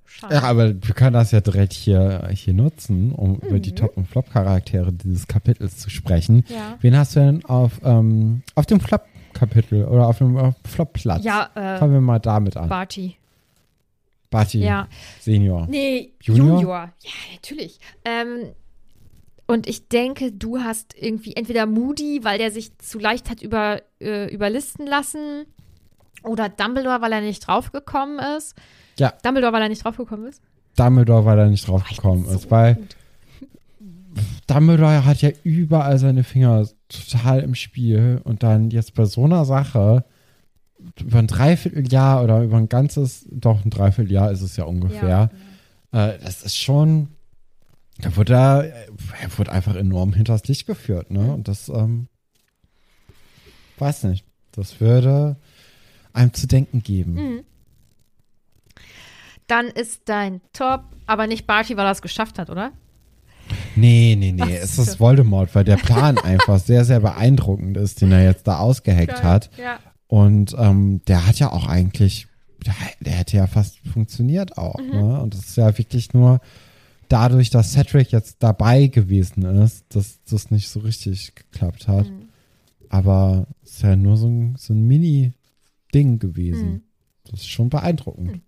[0.04, 0.36] Schade.
[0.36, 3.62] ja, aber wir können das ja direkt hier, hier nutzen, um über Mhm.
[3.62, 6.44] die Top- und Flop-Charaktere dieses Kapitels zu sprechen.
[6.48, 6.78] Ja.
[6.80, 8.80] Wen hast du denn auf, ähm, auf dem
[9.38, 11.24] Flop-Kapitel oder auf dem Flop-Platz?
[11.24, 12.68] Ja, äh, Fangen wir mal damit an.
[12.68, 13.16] Barty.
[14.30, 14.88] Barty, Ja.
[15.20, 15.66] Senior.
[15.70, 16.60] Nee, Junior?
[16.60, 16.92] Junior.
[17.02, 17.78] Ja, natürlich.
[18.04, 18.52] Ähm,
[19.46, 23.80] und ich denke, du hast irgendwie entweder Moody, weil der sich zu leicht hat über,
[24.00, 25.46] äh, überlisten lassen,
[26.24, 28.54] oder Dumbledore, weil er nicht draufgekommen ist.
[28.98, 29.12] Ja.
[29.22, 30.42] Dumbledore, weil er nicht draufgekommen ist.
[30.76, 32.96] Dumbledore, weil er nicht drauf Boah, ich gekommen bin so ist, weil gut.
[34.46, 39.44] Dumbledore hat ja überall seine Finger total im Spiel und dann jetzt bei so einer
[39.44, 40.04] Sache
[41.00, 45.30] über ein Dreivierteljahr oder über ein ganzes, doch ein Dreivierteljahr ist es ja ungefähr.
[45.92, 47.08] Äh, das ist schon,
[47.98, 51.32] da wurde er, er wurde einfach enorm hinters Licht geführt, ne?
[51.32, 52.08] Und das, ähm,
[53.78, 55.36] weiß nicht, das würde
[56.12, 57.14] einem zu denken geben.
[57.14, 57.44] Mhm.
[59.46, 62.72] Dann ist dein Top, aber nicht Barty, weil er es geschafft hat, oder?
[63.76, 64.82] Nee, nee, nee, Ach es so.
[64.82, 69.22] ist Voldemort, weil der Plan einfach sehr, sehr beeindruckend ist, den er jetzt da ausgeheckt
[69.22, 69.50] hat.
[69.56, 69.78] Ja.
[70.06, 72.26] Und ähm, der hat ja auch eigentlich,
[72.64, 74.78] der, der hätte ja fast funktioniert auch.
[74.78, 74.90] Mhm.
[74.90, 75.20] Ne?
[75.20, 76.40] Und das ist ja wirklich nur
[77.08, 82.06] dadurch, dass Cedric jetzt dabei gewesen ist, dass das nicht so richtig geklappt hat.
[82.08, 82.28] Mhm.
[82.88, 86.68] Aber es ist ja nur so ein, so ein Mini-Ding gewesen.
[86.70, 86.82] Mhm.
[87.30, 88.40] Das ist schon beeindruckend.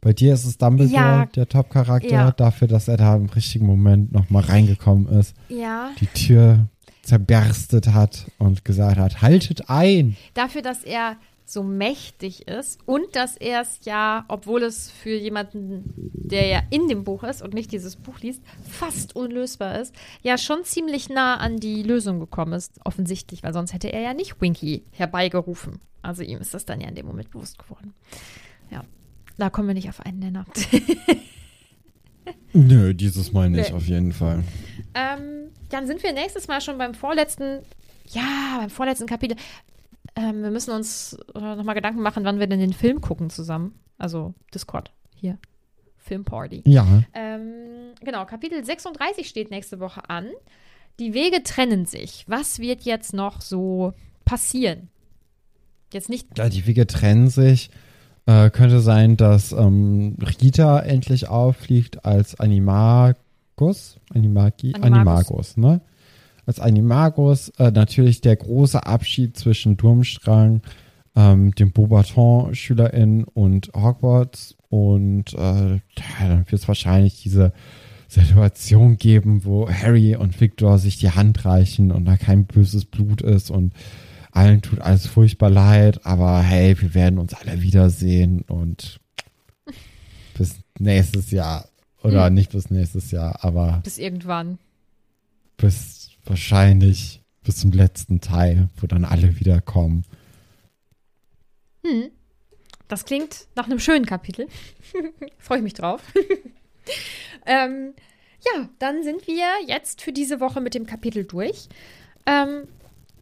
[0.00, 1.26] Bei dir ist es Dumbledore, Ja.
[1.26, 2.30] der Top-Charakter, Ja.
[2.32, 5.90] dafür, dass er da im richtigen Moment nochmal reingekommen ist, Ja.
[6.00, 6.66] die Tür
[7.02, 10.16] zerberstet hat und gesagt hat, haltet ein.
[10.34, 11.16] dafür, dass er
[11.48, 16.88] so mächtig ist und dass er es ja, obwohl es für jemanden, der ja in
[16.88, 21.36] dem Buch ist und nicht dieses Buch liest, fast unlösbar ist, ja schon ziemlich nah
[21.36, 25.80] an die Lösung gekommen ist, offensichtlich, weil sonst hätte er ja nicht Winky herbeigerufen.
[26.02, 27.94] Also ihm ist das dann ja in dem Moment bewusst geworden.
[28.72, 28.82] Ja,
[29.38, 30.44] da kommen wir nicht auf einen Nenner.
[32.52, 33.76] Nö, dieses Mal nicht, Nee.
[33.76, 34.42] auf jeden Fall.
[34.94, 37.60] Ähm, dann sind wir nächstes Mal schon beim vorletzten,
[38.08, 39.36] ja, beim vorletzten Kapitel.
[40.16, 43.78] Ähm, wir müssen uns äh, nochmal Gedanken machen, wann wir denn den Film gucken zusammen.
[43.98, 45.38] Also Discord hier.
[45.98, 46.62] Filmparty.
[46.66, 47.02] Ja.
[47.12, 50.28] Ähm, genau, Kapitel 36 steht nächste Woche an.
[50.98, 52.24] Die Wege trennen sich.
[52.28, 53.92] Was wird jetzt noch so
[54.24, 54.88] passieren?
[55.92, 56.26] Jetzt nicht.
[56.38, 57.70] ja, die Wege trennen sich.
[58.26, 63.98] Äh, könnte sein, dass ähm, Rita endlich auffliegt als Animagus.
[64.12, 64.82] Animagi, Animagus.
[64.82, 65.80] Animagus, ne?
[66.44, 67.50] Als Animagus.
[67.58, 70.62] Äh, natürlich der große Abschied zwischen Durmstrang,
[71.14, 74.56] ähm, dem Beaubaton-SchülerInnen und Hogwarts.
[74.70, 75.78] Und äh,
[76.18, 77.52] dann wird es wahrscheinlich diese
[78.08, 83.22] Situation geben, wo Harry und Victor sich die Hand reichen und da kein böses Blut
[83.22, 83.72] ist und
[84.36, 89.00] allen tut alles furchtbar leid, aber hey, wir werden uns alle wiedersehen und
[90.36, 91.68] bis nächstes Jahr.
[92.02, 92.34] Oder Hm.
[92.34, 94.58] nicht bis nächstes Jahr, aber Bis irgendwann.
[95.56, 100.04] bis wahrscheinlich bis zum letzten Teil, wo dann alle wiederkommen.
[101.84, 102.10] Hm.
[102.88, 104.46] Das klingt nach einem schönen Kapitel.
[105.38, 106.02] Freue ich mich drauf.
[107.46, 107.94] ähm,
[108.44, 111.68] ja, dann sind wir jetzt für diese Woche mit dem Kapitel durch.
[112.26, 112.68] Ähm,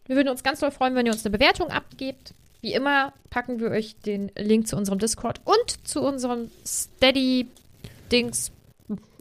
[0.07, 2.35] wir würden uns ganz doll freuen, wenn ihr uns eine Bewertung abgebt.
[2.61, 8.53] Wie immer packen wir euch den Link zu unserem Discord und zu unserem Steady-Dings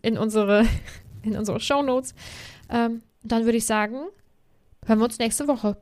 [0.01, 0.65] in unsere,
[1.23, 2.13] in unsere Shownotes.
[2.69, 3.97] Ähm, dann würde ich sagen,
[4.85, 5.77] hören wir uns nächste Woche.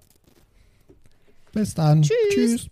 [1.52, 2.04] Bis dann.
[2.04, 2.16] Tschüss.
[2.32, 2.68] Tschüss.